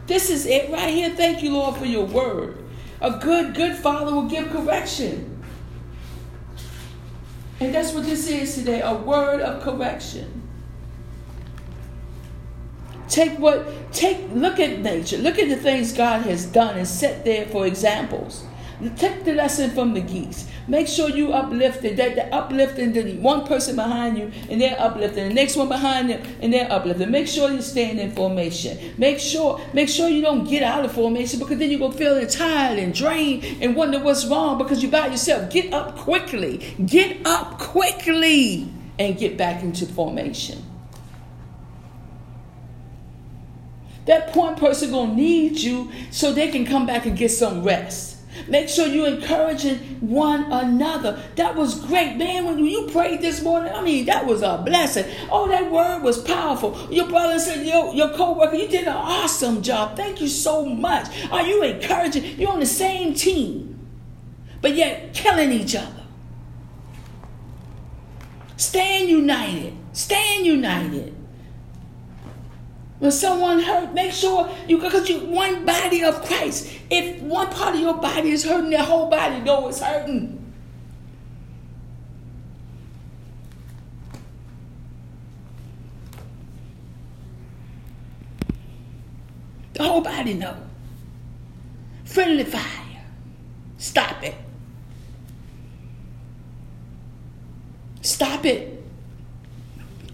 This 0.06 0.30
is 0.30 0.46
it 0.46 0.70
right 0.70 0.92
here. 0.92 1.10
Thank 1.10 1.42
you, 1.42 1.52
Lord, 1.52 1.76
for 1.76 1.86
your 1.86 2.04
word. 2.04 2.58
A 3.00 3.18
good, 3.18 3.54
good 3.54 3.76
father 3.76 4.14
will 4.14 4.28
give 4.28 4.50
correction. 4.50 5.42
And 7.60 7.74
that's 7.74 7.92
what 7.92 8.04
this 8.04 8.28
is 8.28 8.54
today 8.54 8.80
a 8.80 8.94
word 8.94 9.40
of 9.40 9.62
correction. 9.62 10.42
Take 13.08 13.38
what, 13.38 13.92
take, 13.92 14.18
look 14.32 14.58
at 14.58 14.80
nature. 14.80 15.18
Look 15.18 15.38
at 15.38 15.48
the 15.48 15.56
things 15.56 15.92
God 15.92 16.22
has 16.22 16.46
done 16.46 16.78
and 16.78 16.88
set 16.88 17.24
there 17.24 17.46
for 17.46 17.66
examples. 17.66 18.44
Take 18.90 19.24
the 19.24 19.34
lesson 19.34 19.70
from 19.70 19.94
the 19.94 20.00
geese. 20.00 20.48
Make 20.66 20.88
sure 20.88 21.08
you 21.08 21.32
uplifted. 21.32 21.96
That 21.96 22.16
the 22.16 22.34
uplifting 22.34 22.92
the 22.92 23.16
one 23.18 23.46
person 23.46 23.76
behind 23.76 24.18
you 24.18 24.32
and 24.50 24.60
they're 24.60 24.80
uplifting. 24.80 25.28
The 25.28 25.34
next 25.34 25.56
one 25.56 25.68
behind 25.68 26.10
them 26.10 26.22
and 26.40 26.52
they're 26.52 26.70
uplifting. 26.70 27.10
Make 27.10 27.28
sure 27.28 27.50
you're 27.50 27.62
staying 27.62 27.98
in 27.98 28.12
formation. 28.12 28.94
Make 28.98 29.18
sure, 29.18 29.60
make 29.72 29.88
sure 29.88 30.08
you 30.08 30.22
don't 30.22 30.48
get 30.48 30.62
out 30.62 30.84
of 30.84 30.92
formation 30.92 31.38
because 31.38 31.58
then 31.58 31.70
you're 31.70 31.80
gonna 31.80 31.94
feel 31.94 32.26
tired 32.26 32.78
and 32.78 32.92
drained 32.92 33.44
and 33.60 33.76
wonder 33.76 34.00
what's 34.00 34.26
wrong 34.26 34.58
because 34.58 34.82
you're 34.82 34.92
by 34.92 35.06
yourself. 35.06 35.50
Get 35.52 35.72
up 35.72 35.96
quickly. 35.96 36.74
Get 36.84 37.24
up 37.24 37.58
quickly 37.58 38.68
and 38.98 39.16
get 39.16 39.36
back 39.36 39.62
into 39.62 39.86
formation. 39.86 40.64
That 44.06 44.32
point 44.32 44.56
person 44.56 44.90
gonna 44.90 45.14
need 45.14 45.58
you 45.58 45.92
so 46.10 46.32
they 46.32 46.48
can 46.48 46.66
come 46.66 46.86
back 46.86 47.06
and 47.06 47.16
get 47.16 47.30
some 47.30 47.62
rest. 47.62 48.11
Make 48.48 48.68
sure 48.68 48.86
you're 48.86 49.08
encouraging 49.08 49.78
one 50.00 50.50
another. 50.50 51.22
That 51.36 51.54
was 51.54 51.80
great, 51.84 52.16
man. 52.16 52.44
When 52.46 52.58
you 52.64 52.88
prayed 52.88 53.20
this 53.20 53.42
morning, 53.42 53.72
I 53.72 53.82
mean, 53.82 54.06
that 54.06 54.26
was 54.26 54.42
a 54.42 54.62
blessing. 54.64 55.04
Oh, 55.30 55.48
that 55.48 55.70
word 55.70 56.02
was 56.02 56.18
powerful. 56.18 56.88
Your 56.90 57.08
brother 57.08 57.38
said, 57.38 57.66
your, 57.66 57.94
your 57.94 58.10
co-worker, 58.10 58.56
you 58.56 58.68
did 58.68 58.86
an 58.86 58.96
awesome 58.96 59.62
job. 59.62 59.96
Thank 59.96 60.20
you 60.20 60.28
so 60.28 60.64
much. 60.64 61.08
Are 61.30 61.46
you 61.46 61.62
encouraging? 61.62 62.38
You're 62.38 62.52
on 62.52 62.60
the 62.60 62.66
same 62.66 63.14
team, 63.14 63.78
but 64.60 64.74
yet 64.74 65.14
killing 65.14 65.52
each 65.52 65.76
other. 65.76 66.02
Staying 68.56 69.08
united. 69.08 69.76
Staying 69.92 70.44
united. 70.44 71.14
When 73.02 73.10
someone 73.10 73.58
hurt, 73.58 73.92
make 73.94 74.12
sure 74.12 74.48
you 74.68 74.78
because 74.78 75.08
you 75.08 75.18
one 75.18 75.64
body 75.64 76.04
of 76.04 76.24
Christ. 76.24 76.72
If 76.88 77.20
one 77.20 77.48
part 77.48 77.74
of 77.74 77.80
your 77.80 77.94
body 77.94 78.30
is 78.30 78.44
hurting, 78.44 78.70
the 78.70 78.80
whole 78.80 79.10
body 79.10 79.40
know 79.40 79.66
it's 79.66 79.80
hurting. 79.80 80.38
The 89.72 89.82
whole 89.82 90.02
body 90.02 90.34
know. 90.34 90.56
Friendly 92.04 92.44
fire. 92.44 93.02
Stop 93.78 94.22
it. 94.22 94.36
Stop 98.00 98.46
it. 98.46 98.84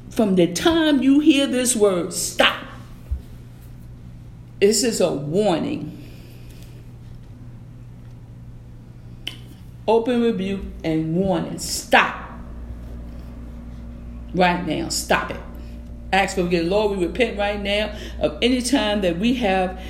From 0.08 0.36
the 0.36 0.50
time 0.50 1.02
you 1.02 1.20
hear 1.20 1.46
this 1.46 1.76
word, 1.76 2.14
stop. 2.14 2.57
This 4.60 4.82
is 4.82 5.00
a 5.00 5.12
warning. 5.12 5.94
Open 9.86 10.22
rebuke 10.22 10.64
and 10.84 11.14
warning. 11.14 11.58
Stop. 11.58 12.30
Right 14.34 14.66
now. 14.66 14.88
Stop 14.88 15.30
it. 15.30 15.40
Ask 16.12 16.36
for 16.36 16.44
forgiveness. 16.44 16.70
Lord, 16.70 16.98
we 16.98 17.06
repent 17.06 17.38
right 17.38 17.60
now 17.60 17.96
of 18.20 18.38
any 18.42 18.62
time 18.62 19.02
that 19.02 19.18
we 19.18 19.34
have 19.34 19.80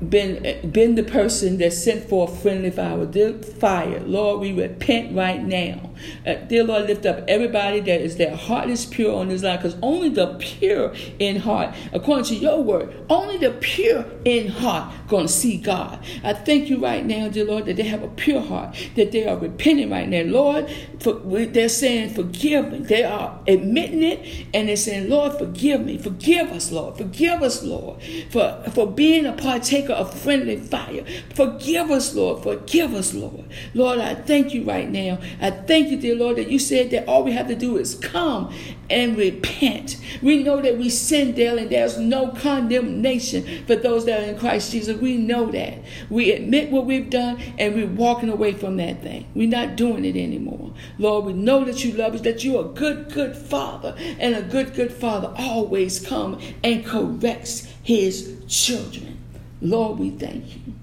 been 0.00 0.70
been 0.70 0.94
the 0.94 1.02
person 1.02 1.58
that 1.58 1.72
sent 1.72 2.08
for 2.08 2.28
a 2.28 2.30
friendly 2.30 2.70
fire. 2.70 3.06
Dear 3.06 3.32
fire, 3.34 4.00
Lord, 4.00 4.40
we 4.40 4.52
repent 4.52 5.16
right 5.16 5.42
now. 5.42 5.90
Uh, 6.26 6.34
dear 6.34 6.62
Lord, 6.64 6.86
lift 6.86 7.06
up 7.06 7.24
everybody 7.26 7.80
that 7.80 8.00
is 8.02 8.16
their 8.16 8.36
heart 8.36 8.68
is 8.68 8.84
pure 8.84 9.14
on 9.14 9.28
this 9.28 9.42
line, 9.42 9.56
because 9.56 9.76
only 9.80 10.10
the 10.10 10.34
pure 10.38 10.94
in 11.18 11.36
heart, 11.36 11.74
according 11.94 12.26
to 12.26 12.34
your 12.34 12.62
word, 12.62 12.94
only 13.08 13.38
the 13.38 13.50
pure 13.50 14.04
in 14.26 14.48
heart 14.48 14.92
to 15.08 15.26
see 15.28 15.56
God. 15.56 16.04
I 16.22 16.34
thank 16.34 16.68
you 16.68 16.78
right 16.78 17.04
now, 17.04 17.28
dear 17.28 17.46
Lord, 17.46 17.64
that 17.66 17.76
they 17.76 17.84
have 17.84 18.02
a 18.02 18.08
pure 18.08 18.42
heart, 18.42 18.76
that 18.96 19.12
they 19.12 19.26
are 19.26 19.38
repenting 19.38 19.88
right 19.88 20.08
now, 20.08 20.22
Lord. 20.24 20.68
For, 21.00 21.14
they're 21.14 21.68
saying, 21.70 22.10
"Forgive 22.10 22.72
me." 22.72 22.78
They 22.80 23.04
are 23.04 23.40
admitting 23.48 24.02
it, 24.02 24.20
and 24.52 24.68
they're 24.68 24.76
saying, 24.76 25.08
"Lord, 25.08 25.38
forgive 25.38 25.80
me, 25.80 25.96
forgive 25.96 26.50
us, 26.50 26.70
Lord, 26.70 26.98
forgive 26.98 27.42
us, 27.42 27.62
Lord, 27.62 28.02
for 28.28 28.62
for 28.74 28.86
being 28.86 29.24
a 29.24 29.32
partaker." 29.32 29.85
Of 29.94 30.12
friendly 30.18 30.56
fire. 30.56 31.04
Forgive 31.34 31.90
us, 31.90 32.14
Lord. 32.14 32.42
Forgive 32.42 32.94
us, 32.94 33.14
Lord. 33.14 33.44
Lord, 33.74 33.98
I 33.98 34.14
thank 34.14 34.54
you 34.54 34.64
right 34.64 34.88
now. 34.88 35.18
I 35.40 35.50
thank 35.50 35.90
you, 35.90 35.98
dear 35.98 36.14
Lord, 36.14 36.36
that 36.36 36.50
you 36.50 36.58
said 36.58 36.90
that 36.90 37.06
all 37.06 37.24
we 37.24 37.32
have 37.32 37.48
to 37.48 37.54
do 37.54 37.76
is 37.76 37.94
come 37.94 38.52
and 38.88 39.16
repent. 39.16 39.96
We 40.22 40.42
know 40.42 40.60
that 40.62 40.78
we 40.78 40.90
sin 40.90 41.34
daily 41.34 41.62
and 41.62 41.70
there's 41.70 41.98
no 41.98 42.28
condemnation 42.28 43.64
for 43.66 43.76
those 43.76 44.04
that 44.06 44.20
are 44.20 44.24
in 44.24 44.38
Christ 44.38 44.72
Jesus. 44.72 44.96
We 44.96 45.16
know 45.16 45.50
that. 45.50 45.78
We 46.10 46.32
admit 46.32 46.70
what 46.70 46.86
we've 46.86 47.10
done 47.10 47.40
and 47.58 47.74
we're 47.74 47.86
walking 47.86 48.28
away 48.28 48.52
from 48.52 48.76
that 48.76 49.02
thing. 49.02 49.26
We're 49.34 49.48
not 49.48 49.76
doing 49.76 50.04
it 50.04 50.16
anymore. 50.16 50.72
Lord, 50.98 51.24
we 51.24 51.32
know 51.32 51.64
that 51.64 51.84
you 51.84 51.92
love 51.92 52.14
us, 52.14 52.20
that 52.22 52.44
you're 52.44 52.64
a 52.64 52.68
good, 52.68 53.12
good 53.12 53.36
father. 53.36 53.94
And 54.18 54.34
a 54.34 54.42
good, 54.42 54.74
good 54.74 54.92
father 54.92 55.32
always 55.36 56.04
comes 56.04 56.42
and 56.62 56.84
corrects 56.84 57.66
his 57.82 58.36
children. 58.48 59.15
Lord, 59.60 59.98
we 59.98 60.10
thank 60.10 60.54
you. 60.54 60.74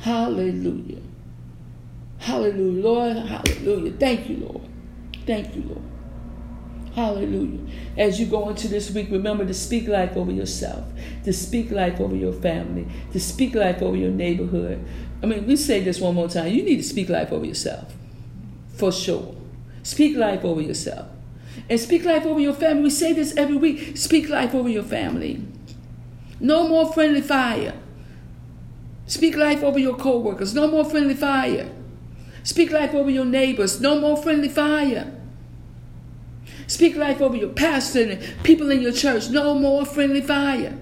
Hallelujah. 0.00 1.02
Hallelujah. 2.18 2.82
Lord, 2.82 3.16
hallelujah. 3.16 3.92
Thank 3.92 4.28
you, 4.28 4.36
Lord. 4.38 4.68
Thank 5.26 5.54
you, 5.54 5.62
Lord. 5.62 5.82
Hallelujah. 6.94 7.60
As 7.96 8.18
you 8.18 8.26
go 8.26 8.48
into 8.48 8.66
this 8.66 8.90
week, 8.90 9.10
remember 9.10 9.46
to 9.46 9.54
speak 9.54 9.86
life 9.86 10.16
over 10.16 10.32
yourself, 10.32 10.84
to 11.24 11.32
speak 11.32 11.70
life 11.70 12.00
over 12.00 12.16
your 12.16 12.32
family, 12.32 12.86
to 13.12 13.20
speak 13.20 13.54
life 13.54 13.80
over 13.80 13.96
your 13.96 14.10
neighborhood. 14.10 14.84
I 15.22 15.26
mean, 15.26 15.46
we 15.46 15.56
say 15.56 15.80
this 15.82 16.00
one 16.00 16.14
more 16.14 16.28
time. 16.28 16.52
You 16.52 16.62
need 16.62 16.78
to 16.78 16.82
speak 16.82 17.08
life 17.08 17.30
over 17.32 17.44
yourself, 17.44 17.94
for 18.74 18.90
sure. 18.90 19.34
Speak 19.82 20.16
life 20.16 20.44
over 20.44 20.60
yourself. 20.60 21.08
And 21.68 21.78
speak 21.78 22.04
life 22.04 22.26
over 22.26 22.40
your 22.40 22.54
family. 22.54 22.84
We 22.84 22.90
say 22.90 23.12
this 23.12 23.36
every 23.36 23.56
week. 23.56 23.96
Speak 23.96 24.28
life 24.28 24.54
over 24.54 24.68
your 24.68 24.82
family. 24.82 25.42
No 26.40 26.66
more 26.66 26.92
friendly 26.92 27.20
fire. 27.20 27.74
Speak 29.10 29.36
life 29.36 29.64
over 29.64 29.76
your 29.80 29.96
co-workers. 29.96 30.54
No 30.54 30.68
more 30.68 30.84
friendly 30.84 31.14
fire. 31.14 31.68
Speak 32.44 32.70
life 32.70 32.94
over 32.94 33.10
your 33.10 33.24
neighbors. 33.24 33.80
No 33.80 33.98
more 33.98 34.16
friendly 34.16 34.48
fire. 34.48 35.12
Speak 36.68 36.94
life 36.94 37.20
over 37.20 37.34
your 37.34 37.48
pastor 37.48 38.02
and 38.02 38.34
people 38.44 38.70
in 38.70 38.80
your 38.80 38.92
church. 38.92 39.28
No 39.28 39.52
more 39.54 39.84
friendly 39.84 40.20
fire. 40.20 40.78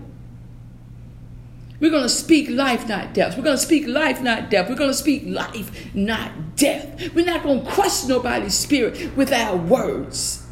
We're 1.80 1.90
going 1.90 2.02
to 2.02 2.10
speak 2.10 2.50
life, 2.50 2.86
not 2.86 3.14
death. 3.14 3.38
We're 3.38 3.44
going 3.44 3.56
to 3.56 3.62
speak 3.62 3.86
life, 3.86 4.20
not 4.20 4.50
death. 4.50 4.68
We're 4.68 4.76
going 4.76 4.90
to 4.90 4.94
speak 4.94 5.22
life, 5.24 5.94
not 5.94 6.54
death. 6.54 7.14
We're 7.14 7.24
not 7.24 7.42
going 7.42 7.64
to 7.64 7.70
crush 7.70 8.04
nobody's 8.04 8.52
spirit 8.52 9.16
with 9.16 9.32
our 9.32 9.56
words. 9.56 10.46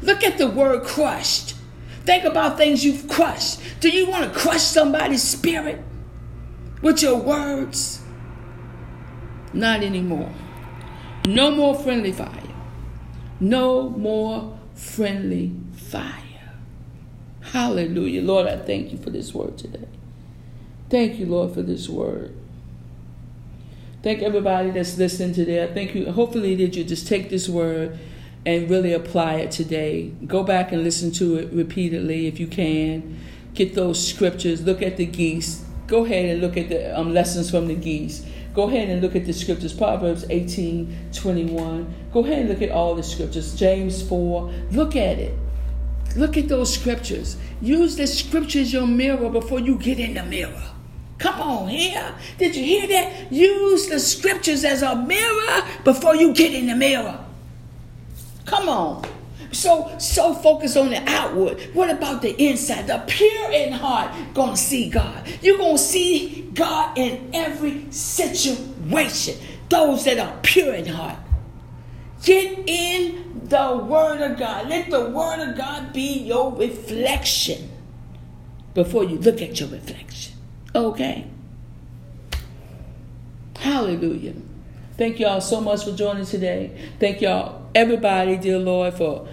Look 0.00 0.24
at 0.24 0.38
the 0.38 0.48
word 0.48 0.84
crushed. 0.84 1.54
Think 2.04 2.24
about 2.24 2.56
things 2.56 2.82
you've 2.82 3.08
crushed. 3.08 3.60
Do 3.80 3.90
you 3.90 4.08
want 4.08 4.32
to 4.32 4.38
crush 4.38 4.62
somebody's 4.62 5.22
spirit? 5.22 5.84
With 6.84 7.02
your 7.02 7.16
words. 7.16 8.02
Not 9.54 9.82
anymore. 9.82 10.30
No 11.26 11.50
more 11.50 11.74
friendly 11.74 12.12
fire. 12.12 12.42
No 13.40 13.88
more 13.88 14.56
friendly 14.74 15.52
fire. 15.72 16.52
Hallelujah. 17.40 18.20
Lord, 18.22 18.46
I 18.46 18.58
thank 18.58 18.92
you 18.92 18.98
for 18.98 19.10
this 19.10 19.32
word 19.32 19.56
today. 19.56 19.88
Thank 20.90 21.18
you, 21.18 21.26
Lord, 21.26 21.54
for 21.54 21.62
this 21.62 21.88
word. 21.88 22.36
Thank 24.02 24.22
everybody 24.22 24.70
that's 24.70 24.98
listening 24.98 25.32
today. 25.32 25.64
I 25.64 25.72
thank 25.72 25.94
you. 25.94 26.12
Hopefully, 26.12 26.54
that 26.56 26.76
you 26.76 26.84
just 26.84 27.08
take 27.08 27.30
this 27.30 27.48
word 27.48 27.98
and 28.44 28.68
really 28.68 28.92
apply 28.92 29.36
it 29.36 29.50
today. 29.50 30.12
Go 30.26 30.42
back 30.42 30.70
and 30.70 30.84
listen 30.84 31.10
to 31.12 31.38
it 31.38 31.50
repeatedly 31.50 32.26
if 32.26 32.38
you 32.38 32.46
can. 32.46 33.18
Get 33.54 33.74
those 33.74 34.06
scriptures. 34.06 34.62
Look 34.62 34.82
at 34.82 34.98
the 34.98 35.06
geese 35.06 35.64
go 35.86 36.04
ahead 36.04 36.30
and 36.30 36.40
look 36.40 36.56
at 36.56 36.68
the 36.68 36.98
um, 36.98 37.12
lessons 37.12 37.50
from 37.50 37.68
the 37.68 37.74
geese. 37.74 38.24
Go 38.54 38.68
ahead 38.68 38.88
and 38.88 39.02
look 39.02 39.16
at 39.16 39.26
the 39.26 39.32
scriptures. 39.32 39.72
Proverbs 39.72 40.24
18, 40.30 41.10
21. 41.12 41.94
Go 42.12 42.24
ahead 42.24 42.40
and 42.40 42.48
look 42.48 42.62
at 42.62 42.70
all 42.70 42.94
the 42.94 43.02
scriptures. 43.02 43.54
James 43.54 44.06
4. 44.08 44.52
Look 44.70 44.94
at 44.94 45.18
it. 45.18 45.36
Look 46.16 46.36
at 46.36 46.48
those 46.48 46.72
scriptures. 46.72 47.36
Use 47.60 47.96
the 47.96 48.06
scripture 48.06 48.60
as 48.60 48.72
your 48.72 48.86
mirror 48.86 49.28
before 49.28 49.58
you 49.58 49.76
get 49.78 49.98
in 49.98 50.14
the 50.14 50.24
mirror. 50.24 50.62
Come 51.18 51.40
on 51.40 51.68
here. 51.68 52.14
Did 52.38 52.54
you 52.54 52.64
hear 52.64 52.86
that? 52.86 53.32
Use 53.32 53.88
the 53.88 53.98
scriptures 53.98 54.64
as 54.64 54.82
a 54.82 54.94
mirror 54.94 55.64
before 55.82 56.14
you 56.14 56.32
get 56.32 56.52
in 56.54 56.66
the 56.66 56.76
mirror. 56.76 57.18
Come 58.44 58.68
on. 58.68 59.04
So 59.54 59.96
so 59.98 60.34
focused 60.34 60.76
on 60.76 60.90
the 60.90 61.02
outward. 61.08 61.60
What 61.72 61.90
about 61.90 62.22
the 62.22 62.40
inside? 62.42 62.86
The 62.86 63.02
pure 63.06 63.52
in 63.52 63.72
heart 63.72 64.12
gonna 64.34 64.56
see 64.56 64.90
God. 64.90 65.26
You're 65.42 65.58
gonna 65.58 65.78
see 65.78 66.50
God 66.54 66.98
in 66.98 67.30
every 67.32 67.90
situation. 67.90 69.36
Those 69.68 70.04
that 70.04 70.18
are 70.18 70.38
pure 70.42 70.74
in 70.74 70.86
heart. 70.86 71.18
Get 72.24 72.64
in 72.66 73.40
the 73.44 73.76
Word 73.76 74.20
of 74.20 74.38
God. 74.38 74.68
Let 74.68 74.90
the 74.90 75.10
Word 75.10 75.48
of 75.48 75.56
God 75.56 75.92
be 75.92 76.20
your 76.20 76.54
reflection 76.54 77.70
before 78.72 79.04
you 79.04 79.18
look 79.18 79.40
at 79.40 79.60
your 79.60 79.68
reflection. 79.68 80.34
Okay? 80.74 81.26
Hallelujah. 83.58 84.34
Thank 84.96 85.20
y'all 85.20 85.40
so 85.40 85.60
much 85.60 85.84
for 85.84 85.92
joining 85.92 86.24
today. 86.24 86.90
Thank 87.00 87.20
y'all, 87.20 87.66
everybody, 87.74 88.36
dear 88.36 88.58
Lord, 88.58 88.94
for 88.94 89.28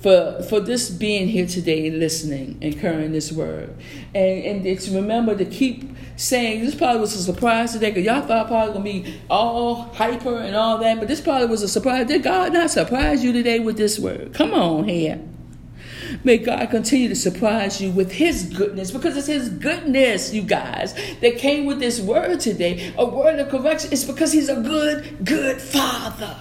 for 0.00 0.42
for 0.42 0.60
this 0.60 0.90
being 0.90 1.28
here 1.28 1.46
today 1.46 1.86
and 1.88 1.98
listening 1.98 2.58
and 2.62 2.78
carrying 2.78 3.12
this 3.12 3.32
word. 3.32 3.74
And 4.14 4.44
and 4.44 4.66
it's 4.66 4.88
remember 4.88 5.36
to 5.36 5.44
keep 5.44 5.96
saying 6.16 6.64
this 6.64 6.74
probably 6.74 7.00
was 7.00 7.14
a 7.14 7.22
surprise 7.22 7.72
today 7.72 7.90
because 7.90 8.04
y'all 8.04 8.22
thought 8.22 8.48
probably 8.48 8.72
gonna 8.72 8.84
be 8.84 9.20
all 9.28 9.82
hyper 9.94 10.38
and 10.38 10.56
all 10.56 10.78
that, 10.78 10.98
but 10.98 11.08
this 11.08 11.20
probably 11.20 11.46
was 11.46 11.62
a 11.62 11.68
surprise. 11.68 12.06
Did 12.06 12.22
God 12.22 12.52
not 12.52 12.70
surprise 12.70 13.24
you 13.24 13.32
today 13.32 13.58
with 13.58 13.76
this 13.76 13.98
word? 13.98 14.32
Come 14.34 14.52
on 14.54 14.84
here. 14.84 15.20
May 16.24 16.38
God 16.38 16.70
continue 16.70 17.08
to 17.08 17.16
surprise 17.16 17.80
you 17.80 17.90
with 17.90 18.12
His 18.12 18.44
goodness 18.44 18.90
because 18.90 19.16
it's 19.16 19.26
His 19.26 19.48
goodness, 19.48 20.32
you 20.32 20.42
guys, 20.42 20.94
that 21.20 21.38
came 21.38 21.66
with 21.66 21.80
this 21.80 22.00
word 22.00 22.40
today. 22.40 22.94
A 22.96 23.04
word 23.04 23.38
of 23.38 23.48
correction. 23.48 23.92
It's 23.92 24.04
because 24.04 24.32
He's 24.32 24.48
a 24.48 24.60
good, 24.60 25.24
good 25.24 25.60
Father. 25.60 26.36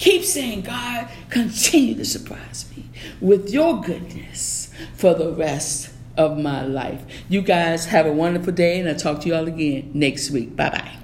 Keep 0.00 0.24
saying, 0.24 0.62
God, 0.62 1.08
continue 1.28 1.94
to 1.96 2.06
surprise 2.06 2.64
me 2.74 2.88
with 3.20 3.50
your 3.50 3.82
goodness 3.82 4.72
for 4.94 5.12
the 5.12 5.30
rest 5.30 5.90
of 6.16 6.38
my 6.38 6.64
life. 6.64 7.02
You 7.28 7.42
guys 7.42 7.84
have 7.84 8.06
a 8.06 8.12
wonderful 8.12 8.54
day, 8.54 8.80
and 8.80 8.88
I'll 8.88 8.96
talk 8.96 9.20
to 9.20 9.28
you 9.28 9.34
all 9.34 9.46
again 9.46 9.90
next 9.92 10.30
week. 10.30 10.56
Bye 10.56 10.70
bye. 10.70 10.99